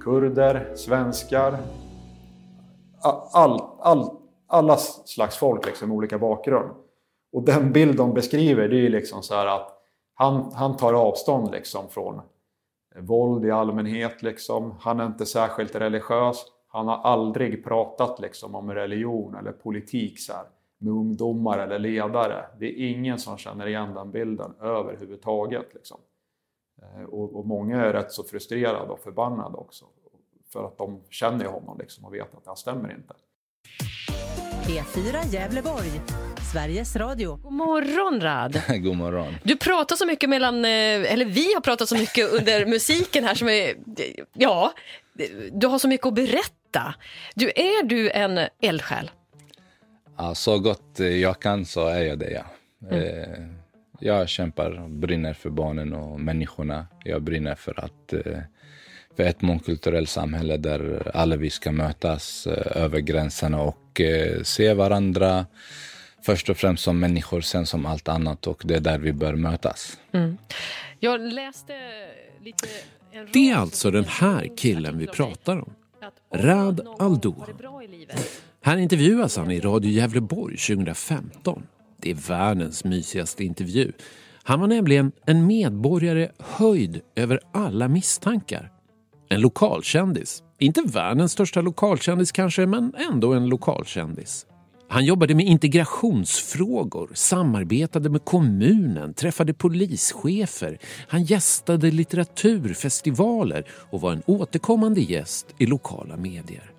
[0.00, 1.58] kurder, svenskar,
[3.32, 4.10] all, all,
[4.46, 6.70] alla slags folk liksom, med olika bakgrund.
[7.32, 9.70] Och den bild de beskriver det är liksom så här att
[10.14, 12.20] han, han tar avstånd liksom från
[13.00, 14.22] våld i allmänhet.
[14.22, 14.74] Liksom.
[14.80, 16.44] Han är inte särskilt religiös.
[16.68, 20.44] Han har aldrig pratat liksom, om religion eller politik så här,
[20.78, 22.46] med ungdomar eller ledare.
[22.58, 25.74] Det är ingen som känner igen den bilden överhuvudtaget.
[25.74, 26.00] Liksom.
[26.82, 29.84] Eh, och, och många är rätt så frustrerade och förbannade också.
[30.52, 33.14] För att de känner honom liksom och vet att det här stämmer inte.
[34.66, 36.00] P4 Gävleborg.
[36.52, 37.36] Sveriges Radio.
[37.36, 38.62] God morgon Rad.
[38.82, 39.34] God morgon.
[39.42, 43.34] Du pratar så mycket mellan, eh, eller vi har pratat så mycket under musiken här
[43.34, 43.74] som är,
[44.32, 44.72] ja,
[45.52, 46.94] du har så mycket att berätta.
[47.34, 49.10] Du, är du en eldsjäl?
[50.18, 52.44] Ja, så gott jag kan så är jag det, ja.
[52.90, 53.04] Mm.
[53.04, 53.38] Eh,
[54.00, 56.86] Jag kämpar och brinner för barnen och människorna.
[57.04, 58.38] Jag brinner för att eh,
[59.16, 64.74] för ett mångkulturellt samhälle där alla vi ska mötas eh, över gränserna och eh, se
[64.74, 65.46] varandra
[66.22, 69.34] först och främst som människor, sen som allt annat och det är där vi bör
[69.34, 69.98] mötas.
[70.12, 70.38] Mm.
[71.00, 71.72] Jag läste
[72.44, 72.68] lite...
[73.32, 75.74] Det är alltså den här killen vi pratar om.
[76.34, 77.48] Rad Aldohan.
[78.62, 81.66] Här intervjuas han i Radio Gävleborg 2015.
[81.96, 83.92] Det är världens mysigaste intervju.
[84.42, 88.73] Han var nämligen en medborgare höjd över alla misstankar.
[89.34, 90.42] En lokalkändis.
[90.58, 94.46] Inte världens största lokalkändis kanske, men ändå en lokalkändis.
[94.88, 100.78] Han jobbade med integrationsfrågor, samarbetade med kommunen, träffade polischefer.
[101.08, 106.70] Han gästade litteraturfestivaler och var en återkommande gäst i lokala medier.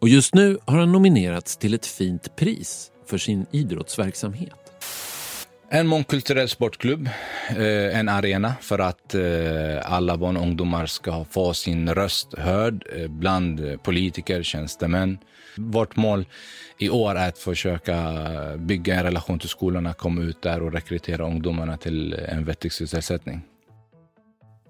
[0.00, 4.63] Och just nu har han nominerats till ett fint pris för sin idrottsverksamhet.
[5.74, 7.08] En mångkulturell sportklubb,
[7.48, 9.22] eh, en arena för att eh,
[9.92, 15.18] alla barn och ungdomar ska få sin röst hörd eh, bland politiker, tjänstemän.
[15.56, 16.26] Vårt mål
[16.78, 18.12] i år är att försöka
[18.56, 23.40] bygga en relation till skolorna, komma ut där och rekrytera ungdomarna till en vettig sysselsättning.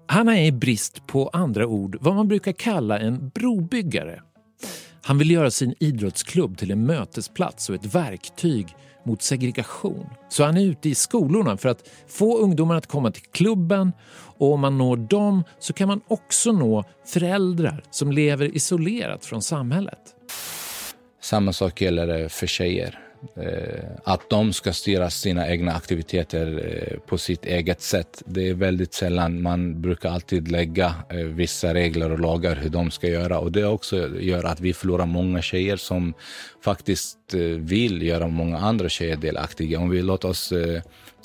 [0.07, 4.21] Han är i brist på andra ord vad man brukar kalla en brobyggare.
[5.01, 8.75] Han vill göra sin idrottsklubb till en mötesplats och ett verktyg
[9.05, 10.09] mot segregation.
[10.29, 13.91] Så han är ute i skolorna för att få ungdomar att komma till klubben
[14.37, 19.41] och om man når dem så kan man också nå föräldrar som lever isolerat från
[19.41, 19.99] samhället.
[21.21, 23.04] Samma sak gäller för tjejer.
[23.35, 28.23] Eh, att de ska styra sina egna aktiviteter eh, på sitt eget sätt.
[28.25, 29.41] Det är väldigt sällan.
[29.41, 33.39] Man brukar alltid lägga eh, vissa regler och lagar hur de ska göra.
[33.39, 36.13] Och Det också gör att vi förlorar många tjejer som
[36.63, 39.79] faktiskt vill göra många andra tjejer delaktiga.
[39.79, 40.53] Om vi låter oss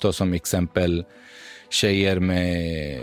[0.00, 1.04] ta som exempel
[1.70, 2.98] tjejer med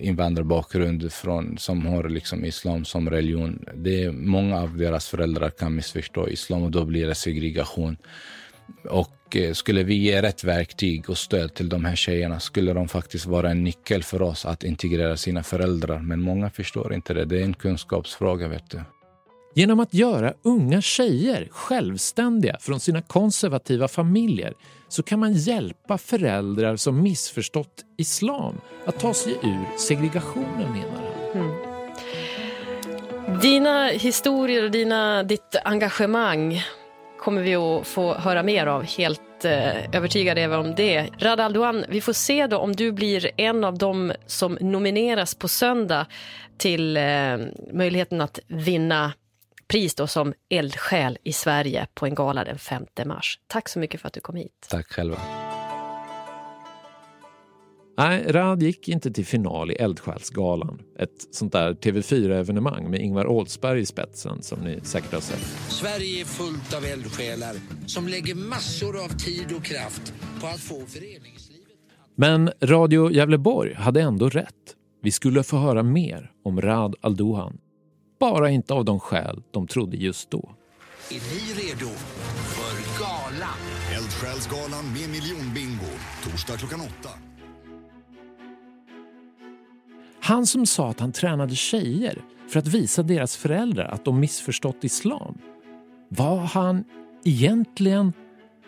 [0.00, 3.64] invandrarbakgrund från, som har liksom islam som religion.
[3.74, 7.96] Det är många av deras föräldrar kan missförstå islam och då blir det segregation.
[8.84, 12.88] Och eh, skulle vi ge rätt verktyg och stöd till de här tjejerna skulle de
[12.88, 15.98] faktiskt vara en nyckel för oss att integrera sina föräldrar.
[15.98, 17.24] Men många förstår inte det.
[17.24, 18.80] Det är en kunskapsfråga, vet du.
[19.54, 24.54] Genom att göra unga tjejer självständiga från sina konservativa familjer
[24.88, 31.02] så kan man hjälpa föräldrar som missförstått islam att ta sig ur segregationen, menar
[31.34, 31.42] han.
[31.42, 31.70] Mm.
[33.40, 36.62] Dina historier och dina, ditt engagemang
[37.18, 38.82] kommer vi att få höra mer av.
[38.82, 41.08] Helt eh, övertygad är vi om det.
[41.18, 45.48] Radal Duan, vi får se då om du blir en av dem som nomineras på
[45.48, 46.06] söndag
[46.58, 47.02] till eh,
[47.72, 49.12] möjligheten att vinna
[49.70, 53.38] pris då som eldsjäl i Sverige på en gala den 5 mars.
[53.46, 54.66] Tack så mycket för att du kom hit.
[54.70, 55.18] Tack själva.
[57.98, 60.82] Nej, Rad gick inte till final i Eldsjälsgalan.
[60.98, 65.40] Ett sånt där TV4-evenemang med Ingvar Oldsberg i spetsen som ni säkert har sett.
[65.68, 67.56] Sverige är fullt av eldsjälar
[67.86, 71.66] som lägger massor av tid och kraft på att få föreningslivet...
[72.14, 74.54] Men Radio Gävleborg hade ändå rätt.
[75.02, 77.58] Vi skulle få höra mer om Rad Aldohan.
[78.20, 80.54] Bara inte av de skäl de trodde just då.
[81.10, 81.90] Är ni redo
[82.44, 83.48] för gala?
[83.96, 85.90] Eldsjälsgalan med miljonbingo.
[86.24, 87.10] Torsdag klockan åtta.
[90.20, 94.84] Han som sa att han tränade tjejer för att visa deras föräldrar att de missförstått
[94.84, 95.38] islam.
[96.08, 96.84] Var han
[97.24, 98.12] egentligen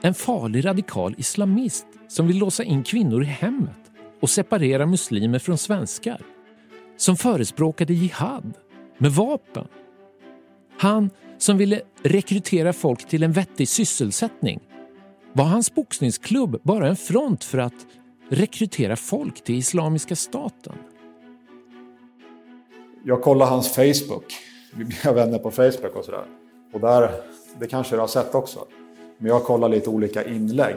[0.02, 3.90] en farlig radikal islamist som vill låsa in kvinnor i hemmet
[4.20, 6.20] och separera muslimer från svenskar?
[6.96, 8.54] Som förespråkade jihad
[8.98, 9.68] med vapen?
[10.78, 14.60] Han som ville rekrytera folk till en vettig sysselsättning?
[15.32, 17.86] Var hans boxningsklubb bara en front för att
[18.28, 20.74] rekrytera folk till Islamiska staten?
[23.04, 24.34] Jag kollade hans Facebook.
[24.74, 26.24] Vi blev vänner på Facebook och sådär.
[26.72, 27.10] Och där,
[27.60, 28.66] det kanske du har sett också.
[29.18, 30.76] Men jag kollar lite olika inlägg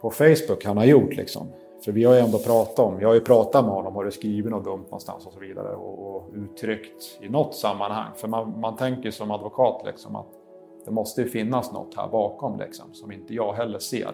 [0.00, 1.48] på Facebook han har gjort liksom.
[1.84, 4.10] För vi har ju ändå pratat om, jag har ju pratat med honom, har du
[4.10, 8.10] skrivit något dumt någonstans och så vidare och, och uttryckt i något sammanhang.
[8.16, 10.26] För man, man tänker som advokat liksom att
[10.84, 14.12] det måste ju finnas något här bakom liksom, som inte jag heller ser.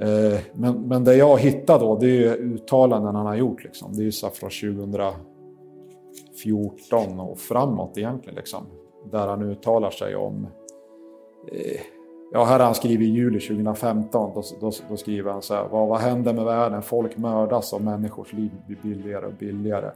[0.00, 3.64] Eh, men, men det jag hittar då, det är ju uttalanden han har gjort.
[3.64, 3.92] Liksom.
[3.92, 8.36] Det är ju så från 2014 och framåt egentligen.
[8.36, 8.66] Liksom,
[9.10, 10.46] där han uttalar sig om
[11.52, 11.80] eh,
[12.36, 14.32] Ja, här har han skrivit i juli 2015.
[14.34, 15.68] Då, då, då skriver han så här.
[15.68, 16.82] Vad, vad händer med världen?
[16.82, 19.90] Folk mördas och människors liv blir billigare och billigare.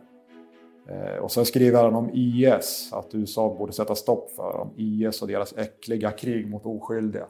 [0.88, 4.70] Eh, och sen skriver han om IS, att USA borde sätta stopp för dem.
[4.76, 7.26] IS och deras äckliga krig mot oskyldiga.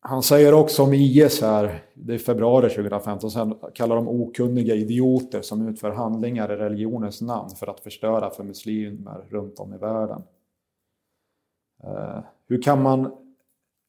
[0.00, 5.42] Han säger också om IS här, det är februari 2015, sen kallar de okunniga idioter
[5.42, 10.22] som utför handlingar i religionens namn för att förstöra för muslimer runt om i världen.
[11.84, 12.18] Eh,
[12.48, 13.12] hur, kan man,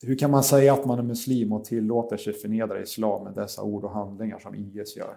[0.04, 3.64] hur kan man säga att man är muslim och tillåter sig förnedra islam med dessa
[3.64, 5.16] ord och handlingar som IS gör?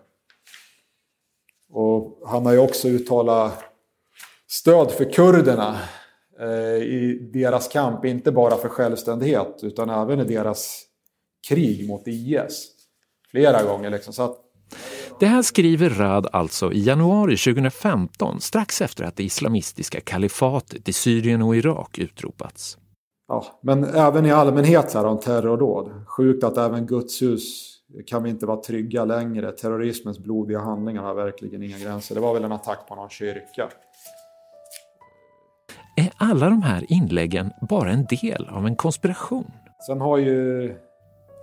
[1.71, 3.65] Och han har ju också uttalat
[4.47, 5.79] stöd för kurderna
[6.41, 10.83] eh, i deras kamp, inte bara för självständighet utan även i deras
[11.49, 12.71] krig mot IS.
[13.31, 14.13] Flera gånger liksom.
[14.13, 14.41] Så att...
[15.21, 20.93] Det här skriver Rad alltså i januari 2015, strax efter att det islamistiska kalifatet i
[20.93, 22.79] Syrien och Irak utropats.
[23.29, 25.91] Ja, men även i allmänhet så här om terrordåd.
[26.07, 27.75] Sjukt att även Guds hus
[28.07, 29.53] kan vi inte vara trygga längre.
[29.53, 32.15] Terrorismens blodiga handlingar har verkligen inga gränser.
[32.15, 33.69] Det var väl en attack på någon kyrka.
[35.97, 39.51] Är alla de här inläggen bara en del av en konspiration?
[39.87, 40.75] Sen har ju...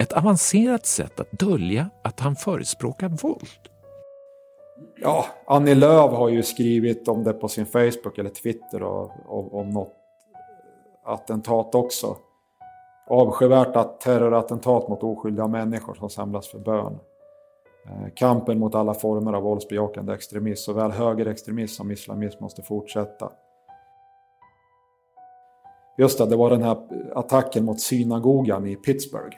[0.02, 3.70] Ett avancerat sätt att dölja att han förespråkar våld.
[5.02, 9.54] Ja, Annie Lööf har ju skrivit om det på sin Facebook eller Twitter och, och,
[9.54, 9.94] om något
[11.06, 12.16] attentat också.
[13.10, 17.00] Avskyvärt att terrorattentat mot oskyldiga människor som samlas för bön.
[17.88, 23.32] Eh, kampen mot alla former av våldsbejakande extremism, såväl högerextremism som islamism, måste fortsätta.
[25.98, 26.78] Just det, det var den här
[27.16, 29.38] attacken mot synagogan i Pittsburgh.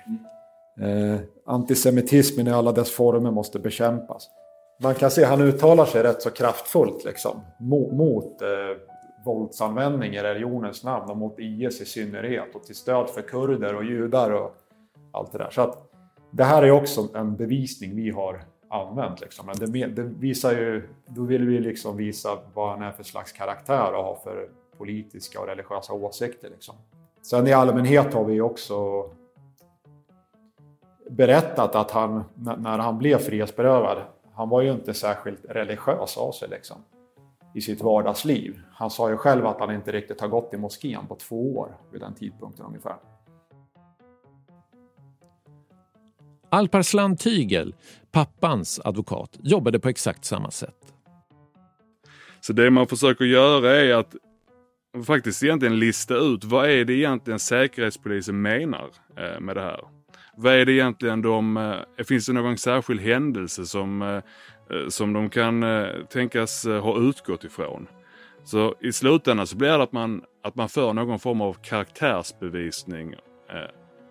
[0.82, 4.30] Eh, antisemitismen i alla dess former måste bekämpas.
[4.82, 8.47] Man kan se, han uttalar sig rätt så kraftfullt liksom, mot, mot eh,
[9.26, 13.84] våldsanvändning i religionens namn och mot IS i synnerhet och till stöd för kurder och
[13.84, 14.55] judar och
[15.11, 15.49] allt det där.
[15.49, 15.89] Så att
[16.32, 19.21] det här är också en bevisning vi har använt.
[19.21, 19.45] Liksom.
[19.45, 23.32] Men det, det visar ju, då vill vi liksom visa vad han är för slags
[23.32, 26.49] karaktär och har för politiska och religiösa åsikter.
[26.49, 26.76] Liksom.
[27.21, 29.09] Sen i allmänhet har vi också
[31.10, 33.97] berättat att han, när han blev frihetsberövad,
[34.34, 36.49] han var ju inte särskilt religiös av sig.
[36.49, 36.78] Liksom
[37.54, 38.60] i sitt vardagsliv.
[38.72, 41.78] Han sa ju själv att han inte riktigt har gått i moskén på två år
[41.91, 42.95] vid den tidpunkten ungefär.
[46.49, 47.76] Alparslan Tygel,
[48.12, 50.93] pappans advokat, jobbade på exakt samma sätt.
[52.41, 54.16] Så det man försöker göra är att
[55.06, 59.82] faktiskt egentligen lista ut vad är det egentligen Säkerhetspolisen menar eh, med det här.
[60.36, 64.08] Vad är det egentligen de, eh, finns det någon särskild händelse som eh,
[64.78, 65.66] eh, som de kan
[66.10, 67.88] tänkas ha utgått ifrån.
[68.44, 73.16] Så i slutändan så blir det att man, att man för någon form av karaktärsbevisning.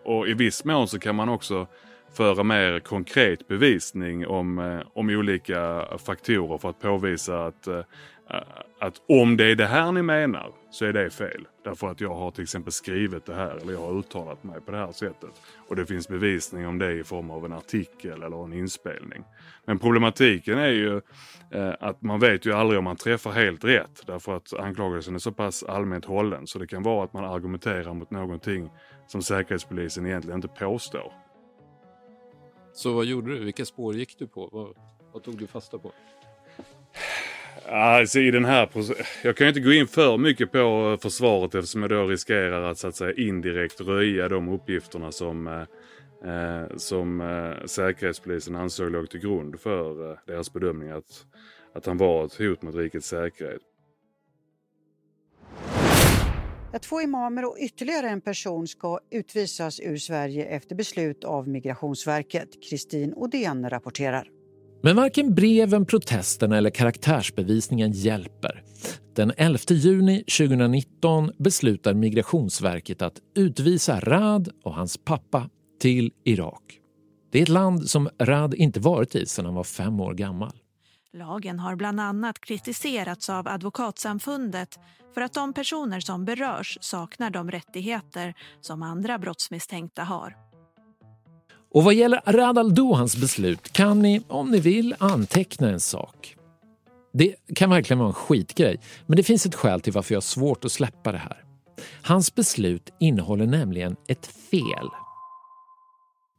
[0.04, 1.66] Och i viss mån så kan man också
[2.16, 7.68] föra mer konkret bevisning om, om olika faktorer för att påvisa att
[8.82, 11.46] att om det är det här ni menar så är det fel.
[11.64, 14.70] Därför att jag har till exempel skrivit det här eller jag har uttalat mig på
[14.70, 15.30] det här sättet.
[15.68, 19.24] Och det finns bevisning om det i form av en artikel eller en inspelning.
[19.64, 21.00] Men problematiken är ju
[21.50, 24.02] eh, att man vet ju aldrig om man träffar helt rätt.
[24.06, 26.46] Därför att anklagelsen är så pass allmänt hållen.
[26.46, 28.70] Så det kan vara att man argumenterar mot någonting
[29.06, 31.12] som Säkerhetspolisen egentligen inte påstår.
[32.72, 33.44] Så vad gjorde du?
[33.44, 34.48] Vilka spår gick du på?
[34.52, 34.76] Vad,
[35.12, 35.92] vad tog du fasta på?
[37.68, 38.68] Alltså i den här
[39.22, 40.58] Jag kan ju inte gå in för mycket på
[40.92, 45.46] eh, försvaret eftersom jag då riskerar att så att säga indirekt röja de uppgifterna som,
[45.46, 51.26] eh, eh, som eh, Säkerhetspolisen ansåg låg till grund för eh, deras bedömning att,
[51.74, 53.62] att han var ett hot mot rikets säkerhet.
[56.80, 62.48] Två imamer och ytterligare en person ska utvisas ur Sverige efter beslut av Migrationsverket.
[62.70, 64.41] Kristin Odén rapporterar.
[64.84, 68.62] Men varken breven, protesterna eller karaktärsbevisningen hjälper.
[69.16, 76.78] Den 11 juni 2019 beslutar Migrationsverket att utvisa Rad och hans pappa till Irak.
[77.32, 80.52] Det är ett land som Rad inte varit i sedan han var fem år gammal.
[81.12, 84.78] Lagen har bland annat kritiserats av Advokatsamfundet
[85.14, 90.51] för att de personer som berörs saknar de rättigheter som andra brottsmisstänkta har.
[91.74, 96.36] Och vad gäller Radal Dohans beslut kan ni, om ni vill, anteckna en sak.
[97.12, 100.22] Det kan verkligen vara en skitgrej, men det finns ett skäl till varför jag har
[100.22, 101.44] svårt att släppa det här.
[102.02, 104.88] Hans beslut innehåller nämligen ett fel.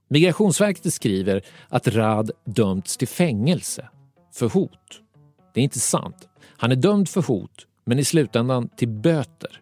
[0.09, 3.89] Migrationsverket skriver att Rad dömts till fängelse
[4.33, 5.01] för hot.
[5.53, 6.27] Det är inte sant.
[6.57, 9.61] Han är dömd för hot, men i slutändan till böter.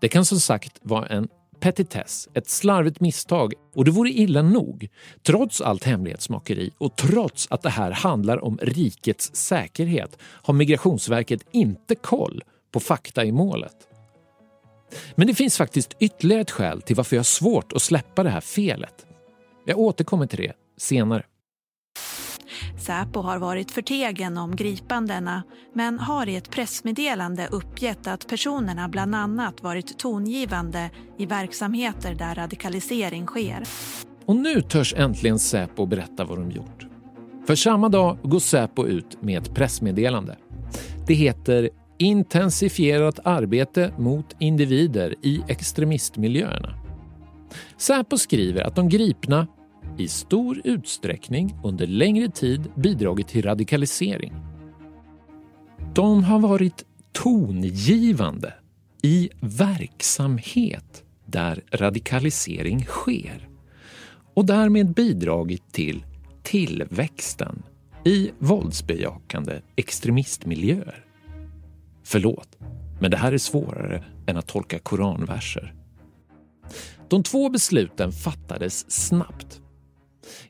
[0.00, 1.28] Det kan som sagt vara en
[1.60, 4.88] petitess, ett slarvigt misstag och det vore illa nog.
[5.22, 11.94] Trots allt hemlighetsmakeri och trots att det här handlar om rikets säkerhet har Migrationsverket inte
[11.94, 12.42] koll
[12.72, 13.76] på fakta i målet.
[15.14, 18.30] Men det finns faktiskt ytterligare ett skäl till varför jag har svårt att släppa det
[18.30, 19.06] här felet.
[19.66, 21.24] Jag återkommer till det senare.
[22.78, 25.42] Säpo har varit förtegen om gripandena
[25.72, 32.34] men har i ett pressmeddelande uppgett att personerna bland annat varit tongivande i verksamheter där
[32.34, 33.62] radikalisering sker.
[34.26, 36.86] Och nu törs äntligen Säpo berätta vad de gjort.
[37.46, 40.36] För samma dag går Säpo ut med ett pressmeddelande.
[41.06, 46.74] Det heter Intensifierat arbete mot individer i extremistmiljöerna.
[47.76, 49.46] Säpo skriver att de gripna
[49.98, 54.32] i stor utsträckning under längre tid bidragit till radikalisering.
[55.94, 58.54] De har varit tongivande
[59.02, 63.48] i verksamhet där radikalisering sker
[64.34, 66.04] och därmed bidragit till
[66.42, 67.62] tillväxten
[68.04, 71.04] i våldsbejakande extremistmiljöer.
[72.04, 72.58] Förlåt,
[73.00, 75.74] men det här är svårare än att tolka koranverser.
[77.08, 79.60] De två besluten fattades snabbt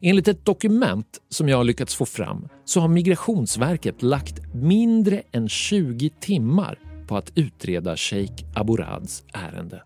[0.01, 5.49] Enligt ett dokument som jag har lyckats få fram så har Migrationsverket lagt mindre än
[5.49, 9.83] 20 timmar på att utreda Sheikh Abourads ärende.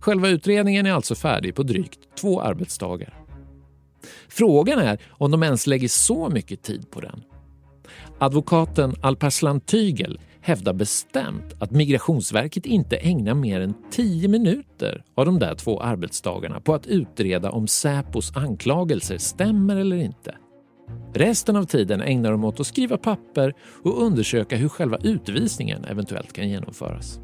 [0.00, 3.14] Själva utredningen är alltså färdig på drygt två arbetsdagar.
[4.28, 7.22] Frågan är om de ens lägger så mycket tid på den.
[8.18, 15.38] Advokaten Alparslan Tygel hävdar bestämt att Migrationsverket inte ägnar mer än 10 minuter av de
[15.38, 20.34] där två arbetsdagarna på att utreda om Säpos anklagelser stämmer eller inte.
[21.14, 26.32] Resten av tiden ägnar de åt att skriva papper och undersöka hur själva utvisningen eventuellt
[26.32, 27.20] kan genomföras.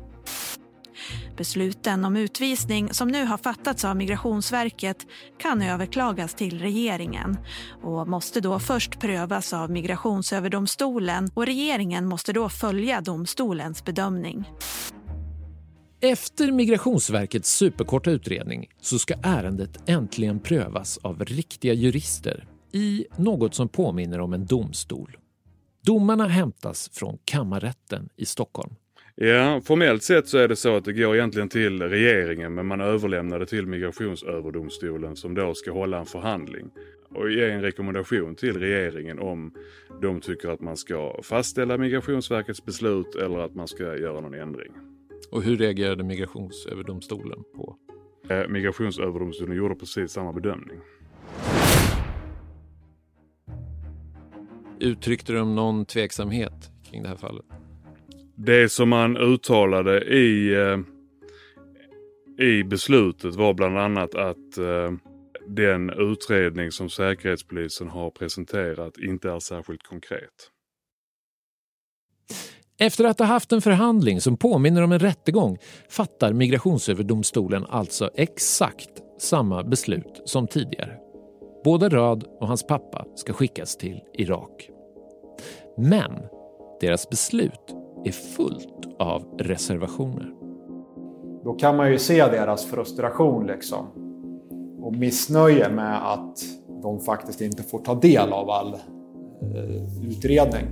[1.36, 5.06] Besluten om utvisning som nu har fattats av Migrationsverket
[5.38, 7.38] kan överklagas till regeringen
[7.82, 14.44] och måste då först prövas av Migrationsöverdomstolen och regeringen måste då följa domstolens bedömning.
[16.02, 23.68] Efter Migrationsverkets superkorta utredning så ska ärendet äntligen prövas av riktiga jurister i något som
[23.68, 25.16] påminner om en domstol.
[25.82, 28.74] Domarna hämtas från kammarrätten i Stockholm.
[29.22, 32.80] Ja, formellt sett så är det så att det går egentligen till regeringen men man
[32.80, 36.70] överlämnar det till Migrationsöverdomstolen som då ska hålla en förhandling
[37.14, 39.54] och ge en rekommendation till regeringen om
[40.00, 44.72] de tycker att man ska fastställa Migrationsverkets beslut eller att man ska göra någon ändring.
[45.30, 47.76] Och hur reagerade Migrationsöverdomstolen på?
[48.28, 50.78] Eh, Migrationsöverdomstolen gjorde precis samma bedömning.
[54.80, 57.59] Uttryckte de någon tveksamhet kring det här fallet?
[58.42, 60.78] Det som man uttalade i, eh,
[62.46, 64.92] i beslutet var bland annat att eh,
[65.46, 70.50] den utredning som Säkerhetspolisen har presenterat inte är särskilt konkret.
[72.78, 78.90] Efter att ha haft en förhandling som påminner om en rättegång fattar Migrationsöverdomstolen alltså exakt
[79.18, 80.96] samma beslut som tidigare.
[81.64, 84.70] Både Röd och hans pappa ska skickas till Irak.
[85.76, 86.12] Men
[86.80, 90.32] deras beslut är fullt av reservationer.
[91.44, 93.86] Då kan man ju se deras frustration liksom.
[94.82, 96.38] Och missnöje med att
[96.82, 100.64] de faktiskt inte får ta del av all eh, utredning.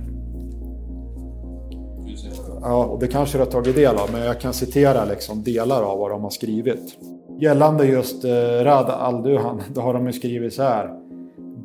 [2.61, 5.83] Ja, och det kanske du har tagit del av, men jag kan citera liksom delar
[5.83, 6.97] av vad de har skrivit.
[7.39, 10.99] Gällande just eh, Rad al-Duhan, då har de ju skrivit så här.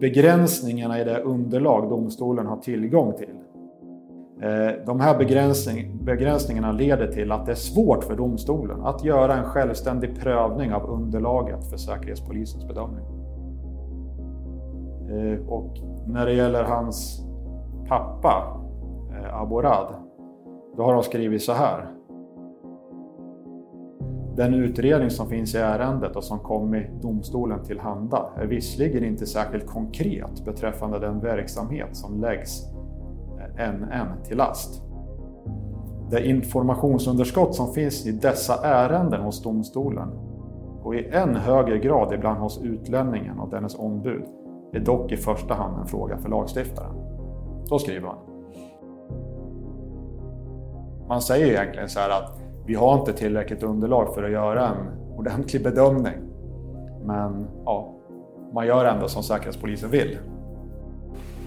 [0.00, 3.28] Begränsningarna i det underlag domstolen har tillgång till
[4.44, 9.36] Eh, de här begränsning, begränsningarna leder till att det är svårt för domstolen att göra
[9.36, 13.04] en självständig prövning av underlaget för Säkerhetspolisens bedömning.
[15.10, 17.26] Eh, och när det gäller hans
[17.88, 18.60] pappa,
[19.10, 19.94] eh, Aborad,
[20.76, 21.90] då har de skrivit så här.
[24.36, 29.26] Den utredning som finns i ärendet och som kommit domstolen till handa är visserligen inte
[29.26, 32.73] särskilt konkret beträffande den verksamhet som läggs
[33.58, 34.82] NN till last.
[36.10, 40.08] Det informationsunderskott som finns i dessa ärenden hos domstolen
[40.82, 44.24] och i än högre grad ibland hos utlänningen och dennes ombud
[44.72, 46.94] är dock i första hand en fråga för lagstiftaren.
[47.64, 48.16] Så skriver man.
[51.08, 55.16] Man säger egentligen så här att vi har inte tillräckligt underlag för att göra en
[55.16, 56.14] ordentlig bedömning.
[57.04, 57.94] Men ja,
[58.52, 60.18] man gör ändå som Säkerhetspolisen vill.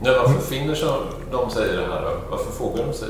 [0.03, 0.67] Ja, varför finner
[1.31, 2.09] de sig i det här då?
[2.31, 3.09] Varför frågar de sig?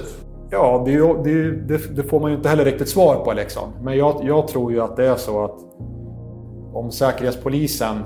[0.49, 3.73] Ja, det, det, det, det, får man ju inte heller riktigt svar på liksom.
[3.81, 5.59] Men jag, jag, tror ju att det är så att
[6.73, 8.03] om Säkerhetspolisen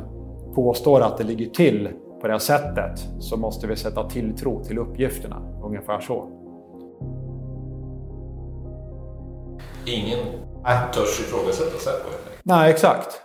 [0.55, 1.89] påstår att det ligger till
[2.21, 5.41] på det här sättet så måste vi sätta tilltro till uppgifterna.
[5.63, 6.29] Ungefär så.
[9.86, 10.19] Ingen
[10.93, 12.09] törs ifrågasätta Säpo?
[12.43, 13.21] Nej, exakt.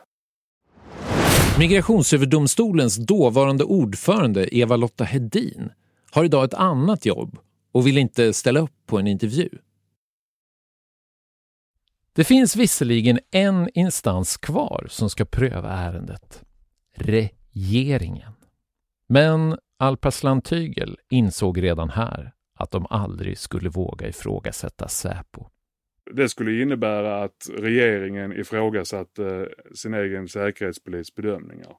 [1.58, 5.72] Migrationsöverdomstolens dåvarande ordförande Eva-Lotta Hedin
[6.10, 7.38] har idag ett annat jobb
[7.72, 9.48] och vill inte ställa upp på en intervju.
[12.12, 16.42] Det finns visserligen en instans kvar som ska pröva ärendet.
[16.94, 18.32] Regeringen.
[19.08, 25.46] Men Alparslan Tygel insåg redan här att de aldrig skulle våga ifrågasätta Säpo.
[26.10, 31.76] Det skulle innebära att regeringen ifrågasatte eh, sin egen säkerhetspolis bedömningar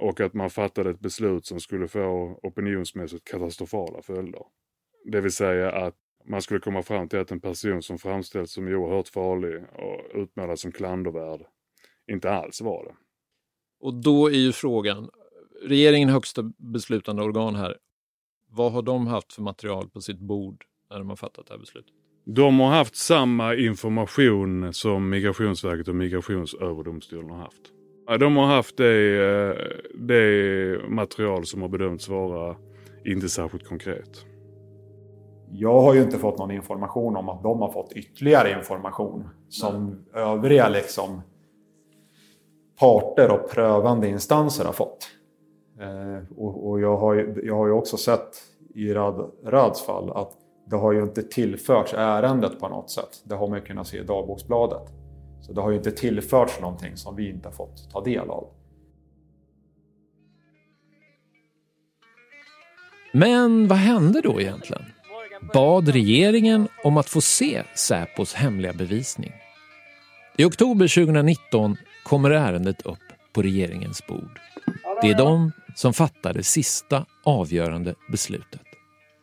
[0.00, 4.42] och att man fattade ett beslut som skulle få opinionsmässigt katastrofala följder.
[5.04, 5.94] Det vill säga att
[6.24, 10.58] man skulle komma fram till att en person som framställs som oerhört farlig och utmålad
[10.58, 11.40] som klandervärd
[12.06, 12.94] inte alls var det.
[13.80, 15.10] Och då är ju frågan,
[15.62, 17.76] regeringen högsta beslutande organ här,
[18.48, 21.58] vad har de haft för material på sitt bord när de har fattat det här
[21.58, 21.99] beslutet?
[22.34, 28.20] De har haft samma information som Migrationsverket och Migrationsöverdomstolen har haft.
[28.20, 29.56] De har haft det, eh,
[29.94, 32.56] det material som har bedömts vara
[33.04, 34.26] inte särskilt konkret.
[35.50, 39.86] Jag har ju inte fått någon information om att de har fått ytterligare information som
[39.86, 40.22] Nej.
[40.22, 41.22] övriga liksom
[42.80, 45.08] parter och prövande instanser har fått.
[45.80, 48.42] Eh, och, och jag, har ju, jag har ju också sett
[48.74, 50.39] i Rad, Rads fall att
[50.70, 53.22] det har ju inte tillförts ärendet på något sätt.
[53.24, 54.92] Det har man ju kunnat se i dagboksbladet.
[55.40, 58.48] Så det har ju inte tillförts någonting som vi inte har fått ta del av.
[63.12, 64.82] Men vad hände då egentligen?
[65.54, 69.32] Bad regeringen om att få se Säpos hemliga bevisning.
[70.38, 72.98] I oktober 2019 kommer ärendet upp
[73.32, 74.40] på regeringens bord.
[75.02, 78.60] Det är de som fattar det sista avgörande beslutet.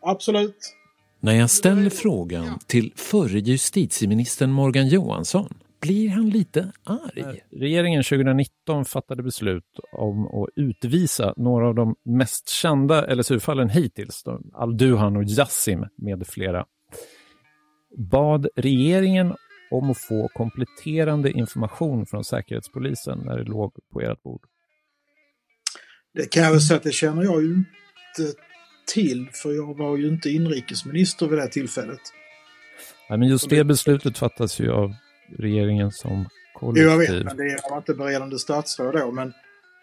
[0.02, 0.77] Absolut.
[1.20, 7.42] När jag ställer frågan till förre justitieministern Morgan Johansson blir han lite arg.
[7.52, 14.24] Regeringen 2019 fattade beslut om att utvisa några av de mest kända LSU-fallen hittills.
[14.54, 16.66] Al-Duhan och Jassim med flera.
[17.98, 19.36] Bad regeringen
[19.72, 24.42] om att få kompletterande information från Säkerhetspolisen när det låg på ert bord?
[26.14, 28.38] Det kan jag väl säga att det känner jag ju inte
[28.94, 32.02] till, för jag var ju inte inrikesminister vid det tillfället.
[33.10, 34.96] Nej, men just det beslutet fattas ju av
[35.38, 36.84] regeringen som kollektiv.
[36.84, 39.34] Jo, jag vet, men det var inte beredande statsråd då, men,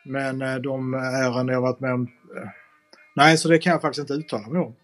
[0.05, 2.03] men eh, de ärenden jag varit med om...
[2.03, 2.49] Eh,
[3.17, 4.75] nej, så det kan jag faktiskt inte uttala mig om.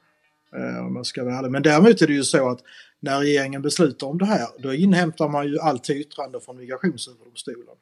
[0.56, 1.50] Eh, om jag ska vara ärlig.
[1.50, 2.60] Men däremot är det ju så att
[3.00, 7.76] när regeringen beslutar om det här, då inhämtar man ju alltid yttrande från Migrationsöverdomstolen.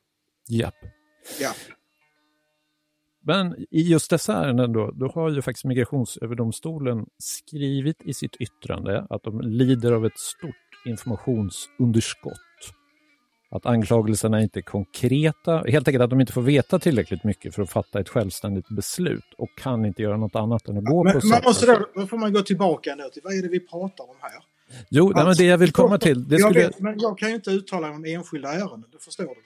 [0.48, 0.74] Japp.
[1.40, 1.50] Ja.
[3.28, 9.06] Men i just dessa ärenden då, då har ju faktiskt Migrationsöverdomstolen skrivit i sitt yttrande
[9.10, 12.32] att de lider av ett stort informationsunderskott.
[13.50, 17.62] Att anklagelserna inte är konkreta, helt enkelt att de inte får veta tillräckligt mycket för
[17.62, 21.20] att fatta ett självständigt beslut och kan inte göra något annat än att gå men,
[21.20, 23.60] på man måste då, då får man gå tillbaka ändå till vad är det vi
[23.60, 24.32] pratar om här?
[24.90, 26.28] Jo, alltså, nej, men det jag vill komma till...
[26.28, 26.60] Det skulle...
[26.60, 29.28] jag vet, men jag kan ju inte uttala mig om enskilda ärenden, det förstår du
[29.28, 29.36] väl?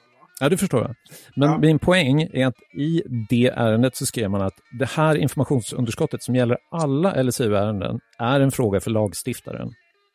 [0.40, 0.94] Ja, det förstår jag.
[1.36, 1.58] Men ja.
[1.58, 6.36] min poäng är att i det ärendet så skrev man att det här informationsunderskottet som
[6.36, 9.72] gäller alla LSU-ärenden är en fråga för lagstiftaren.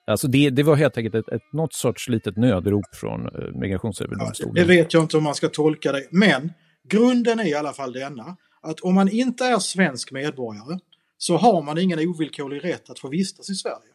[0.07, 4.53] Alltså det, det var helt enkelt ett, ett, något sorts litet nödrop från uh, Migrationsöverdomstolen.
[4.55, 6.07] Ja, det vet jag inte om man ska tolka det.
[6.11, 6.53] Men
[6.89, 10.79] grunden är i alla fall denna, att om man inte är svensk medborgare
[11.17, 13.93] så har man ingen ovillkorlig rätt att få vistas i Sverige.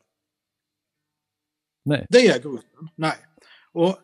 [1.85, 2.07] Nej.
[2.09, 2.89] Det är grunden.
[2.97, 3.17] Nej.
[3.73, 3.99] Och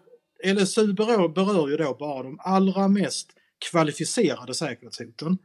[0.45, 3.29] LSU berör, berör ju då bara de allra mest
[3.71, 5.39] kvalificerade säkerhetshoten.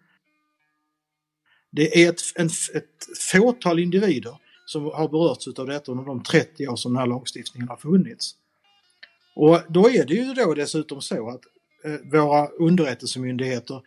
[1.71, 6.67] Det är ett, en, ett fåtal individer som har berörts av detta under de 30
[6.67, 8.35] år som den här lagstiftningen har funnits.
[9.35, 11.41] Och då är det ju då dessutom så att
[11.85, 13.81] eh, våra underrättelsemyndigheter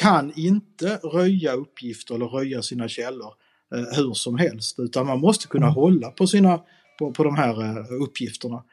[0.00, 3.34] kan inte röja uppgifter eller röja sina källor
[3.74, 5.74] eh, hur som helst utan man måste kunna mm.
[5.74, 6.60] hålla på, sina,
[6.98, 8.64] på, på de här eh, uppgifterna.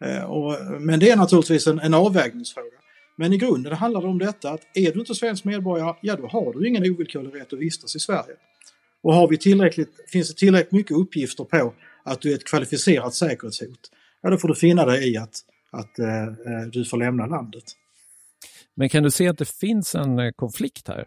[0.00, 2.78] Eh, och, men det är naturligtvis en, en avvägningsfråga.
[3.16, 6.26] Men i grunden handlar det om detta att är du inte svensk medborgare, ja då
[6.26, 8.36] har du ingen ovillkorlig rätt att vistas i Sverige.
[9.02, 11.74] Och har vi tillräckligt, finns det tillräckligt mycket uppgifter på
[12.04, 13.90] att du är ett kvalificerat säkerhetshot,
[14.22, 15.34] ja då får du finna dig i att,
[15.70, 17.64] att eh, eh du får lämna landet.
[18.76, 21.06] Men kan du se att det finns en eh, konflikt här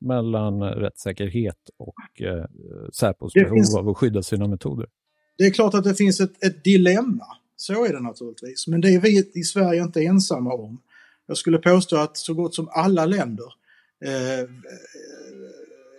[0.00, 2.44] mellan rättssäkerhet och eh,
[2.92, 3.76] Säpos behov finns...
[3.76, 4.86] av att skydda sina metoder?
[5.38, 7.26] Det är klart att det finns ett, ett dilemma.
[7.56, 8.66] Så är det naturligtvis.
[8.66, 10.80] Men det är vi i Sverige inte ensamma om.
[11.26, 13.52] jag skulle påstå att så gott som alla länder
[14.04, 14.48] eh,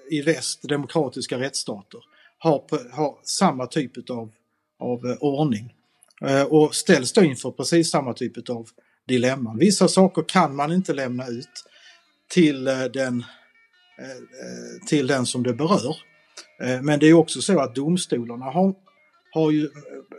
[0.10, 2.00] i väst, demokratiska rättsstater,
[2.38, 4.32] har, har samma typ av,
[4.80, 5.74] av eh, ordning.
[6.22, 8.68] Eh, och ställs då inför precis samma typ av
[9.08, 9.56] dilemma.
[9.60, 11.66] Vissa saker kan man inte lämna ut
[12.28, 13.24] till eh, den,
[14.00, 15.96] eh, eh, till den som det berör.
[16.64, 18.76] Eh, men det är också så att domstolarna har,
[19.36, 19.70] har ju,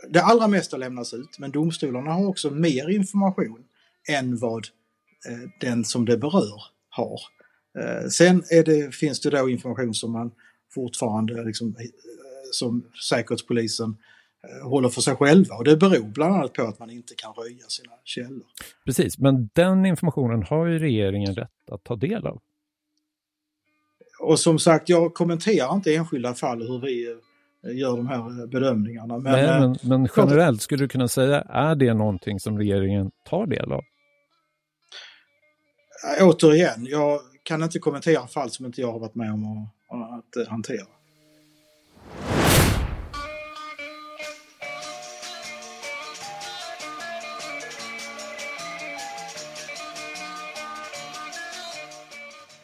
[0.09, 3.63] det allra mesta lämnas ut, men domstolarna har också mer information
[4.09, 4.67] än vad
[5.59, 7.19] den som det berör har.
[8.09, 10.31] Sen det, finns det då information som man
[10.73, 11.75] fortfarande liksom,
[12.51, 13.97] som Säkerhetspolisen
[14.43, 17.33] Eh, håller för sig själva och det beror bland annat på att man inte kan
[17.33, 18.45] röja sina källor.
[18.85, 22.41] Precis, men den informationen har ju regeringen rätt att ta del av.
[24.19, 27.17] Och som sagt, jag kommenterar inte enskilda fall hur vi eh,
[27.63, 29.17] gör de här eh, bedömningarna.
[29.17, 33.47] Men, Nej, men, men generellt, skulle du kunna säga, är det någonting som regeringen tar
[33.47, 33.81] del av?
[36.21, 40.47] Återigen, jag kan inte kommentera fall som inte jag har varit med om att, att
[40.47, 40.85] hantera.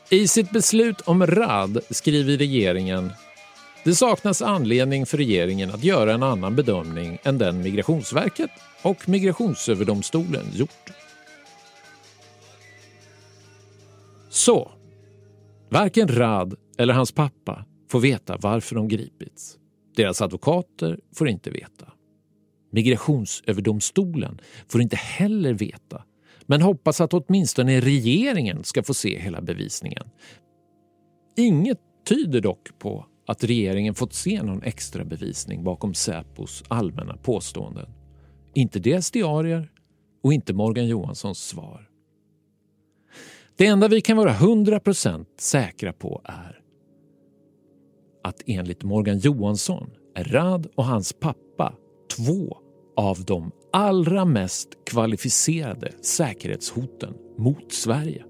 [0.09, 3.11] I sitt beslut om RAD skriver regeringen
[3.83, 10.45] det saknas anledning för regeringen att göra en annan bedömning än den Migrationsverket och Migrationsöverdomstolen
[10.53, 10.89] gjort.
[14.29, 14.71] Så,
[15.69, 19.57] varken Rad eller hans pappa får veta varför de gripits.
[19.95, 21.93] Deras advokater får inte veta.
[22.71, 26.03] Migrationsöverdomstolen får inte heller veta
[26.45, 30.09] men hoppas att åtminstone regeringen ska få se hela bevisningen.
[31.37, 37.89] Inget tyder dock på att regeringen fått se någon extra bevisning bakom Säpos allmänna påståenden.
[38.53, 39.71] Inte deras diarier
[40.23, 41.89] och inte Morgan Johanssons svar.
[43.55, 46.59] Det enda vi kan vara 100% säkra på är
[48.23, 51.75] att enligt Morgan Johansson är Rad och hans pappa
[52.17, 52.57] två
[52.95, 58.25] av de allra mest kvalificerade säkerhetshoten mot Sverige.